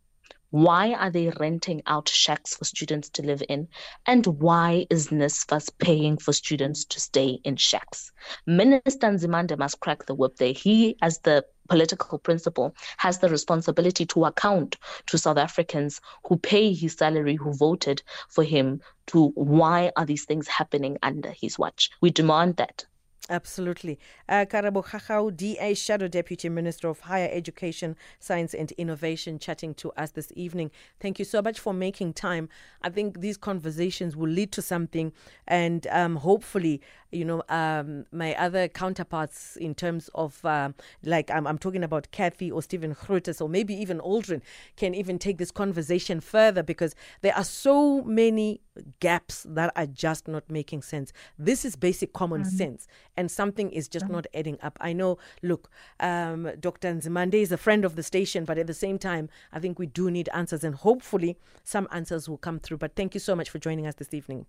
why 0.55 0.93
are 0.93 1.11
they 1.11 1.33
renting 1.40 1.83
out 1.85 2.09
shacks 2.09 2.55
for 2.55 2.64
students 2.64 3.09
to 3.09 3.23
live 3.23 3.43
in? 3.49 3.67
And 4.07 4.25
why 4.25 4.87
is 4.88 5.09
NSFAS 5.09 5.69
paying 5.81 6.17
for 6.17 6.33
students 6.33 6.85
to 6.85 7.01
stay 7.01 7.40
in 7.43 7.57
shacks? 7.57 8.12
Minister 8.47 9.09
Nzimande 9.09 9.59
must 9.59 9.81
crack 9.81 10.07
the 10.07 10.14
whip 10.14 10.37
there. 10.37 10.53
He, 10.53 10.97
as 11.03 11.19
the 11.19 11.45
political 11.69 12.21
principal, 12.21 12.73
has 12.99 13.19
the 13.19 13.29
responsibility 13.29 14.07
to 14.07 14.27
account 14.27 14.77
to 15.07 15.19
South 15.19 15.38
Africans 15.38 16.01
who 16.25 16.37
pay 16.37 16.73
his 16.73 16.93
salary, 16.93 17.35
who 17.35 17.53
voted 17.53 18.05
for 18.29 18.45
him, 18.45 18.81
to 19.07 19.33
why 19.35 19.90
are 19.97 20.07
these 20.07 20.25
things 20.25 20.47
happening 20.47 20.99
under 21.03 21.33
his 21.33 21.59
watch. 21.59 21.90
We 22.01 22.11
demand 22.11 22.59
that. 22.59 22.85
Absolutely. 23.31 23.99
Uh, 24.29 24.45
Karabo 24.45 24.85
Khakhau, 24.85 25.35
DA 25.35 25.73
Shadow 25.73 26.09
Deputy 26.09 26.51
Minister 26.51 26.89
of 26.89 27.01
Higher 27.01 27.31
Education, 27.33 27.97
Science 28.21 28.53
and 28.53 28.71
Innovation, 28.73 29.39
chatting 29.39 29.73
to 29.77 29.93
us 29.93 30.11
this 30.11 30.31
evening. 30.37 30.71
Thank 31.01 31.19
you 31.19 31.25
so 31.25 31.41
much 31.41 31.59
for 31.59 31.73
making 31.73 32.13
time. 32.13 32.51
I 32.83 32.91
think 32.91 33.23
these 33.23 33.39
conversations 33.39 34.15
will 34.15 34.29
lead 34.29 34.53
to 34.53 34.63
something, 34.63 35.11
and 35.49 35.87
um, 35.87 36.17
hopefully, 36.17 36.83
you 37.13 37.25
know, 37.25 37.43
um, 37.49 38.05
my 38.13 38.35
other 38.35 38.69
counterparts 38.69 39.57
in 39.57 39.75
terms 39.75 40.11
of, 40.15 40.45
uh, 40.45 40.71
like, 41.03 41.31
I'm, 41.31 41.47
I'm, 41.47 41.57
talking 41.57 41.85
about 41.85 42.11
Kathy 42.11 42.51
or 42.51 42.61
Stephen 42.61 42.95
Grootes 42.95 43.41
or 43.41 43.49
maybe 43.49 43.73
even 43.75 44.01
Aldrin, 44.01 44.43
can 44.77 44.95
even 44.95 45.19
take 45.19 45.39
this 45.39 45.51
conversation 45.51 46.21
further 46.21 46.63
because 46.63 46.95
there 47.23 47.35
are 47.35 47.45
so 47.45 48.03
many 48.03 48.61
gaps 49.01 49.47
that 49.49 49.73
are 49.77 49.87
just 49.87 50.29
not 50.29 50.51
making 50.51 50.83
sense. 50.83 51.13
This 51.39 51.65
is 51.65 51.77
basic 51.77 52.13
common 52.13 52.43
mm-hmm. 52.43 52.57
sense 52.57 52.87
and 53.16 53.31
something 53.31 53.70
is 53.70 53.88
just 53.88 54.09
not 54.09 54.27
adding 54.35 54.59
up. 54.62 54.77
I 54.81 54.92
know, 54.92 55.18
look, 55.42 55.70
um, 56.00 56.50
Dr. 56.61 56.92
Nzimande 56.92 57.35
is 57.35 57.53
a 57.53 57.57
friend 57.57 57.85
of 57.85 57.96
the 57.96 58.03
station, 58.03 58.44
but 58.44 58.59
at 58.59 58.66
the 58.66 58.74
same 58.74 58.98
time, 58.98 59.29
I 59.53 59.59
think 59.61 59.79
we 59.79 59.87
do 59.87 60.11
need 60.11 60.29
answers, 60.35 60.64
and 60.64 60.74
hopefully, 60.74 61.37
some 61.62 61.88
answers 61.92 62.29
will 62.29 62.38
come 62.38 62.59
through. 62.59 62.79
But 62.79 62.96
thank 62.96 63.14
you 63.14 63.20
so 63.20 63.35
much 63.35 63.50
for 63.50 63.59
joining 63.59 63.87
us 63.87 63.94
this 63.96 64.12
evening. 64.14 64.46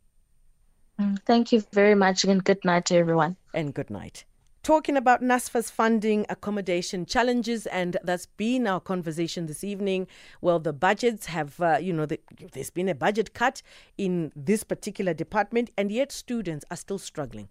Mm, 0.99 1.19
Thank 1.25 1.51
you 1.51 1.61
very 1.73 1.95
much 1.95 2.23
and 2.23 2.43
good 2.43 2.63
night 2.63 2.85
to 2.85 2.95
everyone. 2.95 3.35
and 3.53 3.73
good 3.73 3.89
night. 3.89 4.23
Talking 4.63 4.97
about 4.97 5.21
NASFA's 5.21 5.69
funding 5.69 6.25
accommodation 6.27 7.05
challenges, 7.05 7.67
and 7.67 7.97
that's 8.03 8.25
been 8.25 8.65
our 8.65 8.79
conversation 8.79 9.45
this 9.45 9.63
evening. 9.63 10.07
Well, 10.41 10.57
the 10.59 10.73
budgets 10.73 11.27
have, 11.27 11.59
uh, 11.61 11.77
you 11.79 11.93
know, 11.93 12.07
the, 12.07 12.19
there's 12.53 12.71
been 12.71 12.89
a 12.89 12.95
budget 12.95 13.35
cut 13.35 13.61
in 13.95 14.31
this 14.35 14.63
particular 14.63 15.13
department, 15.13 15.69
and 15.77 15.91
yet 15.91 16.11
students 16.11 16.65
are 16.71 16.77
still 16.77 16.97
struggling. 16.97 17.47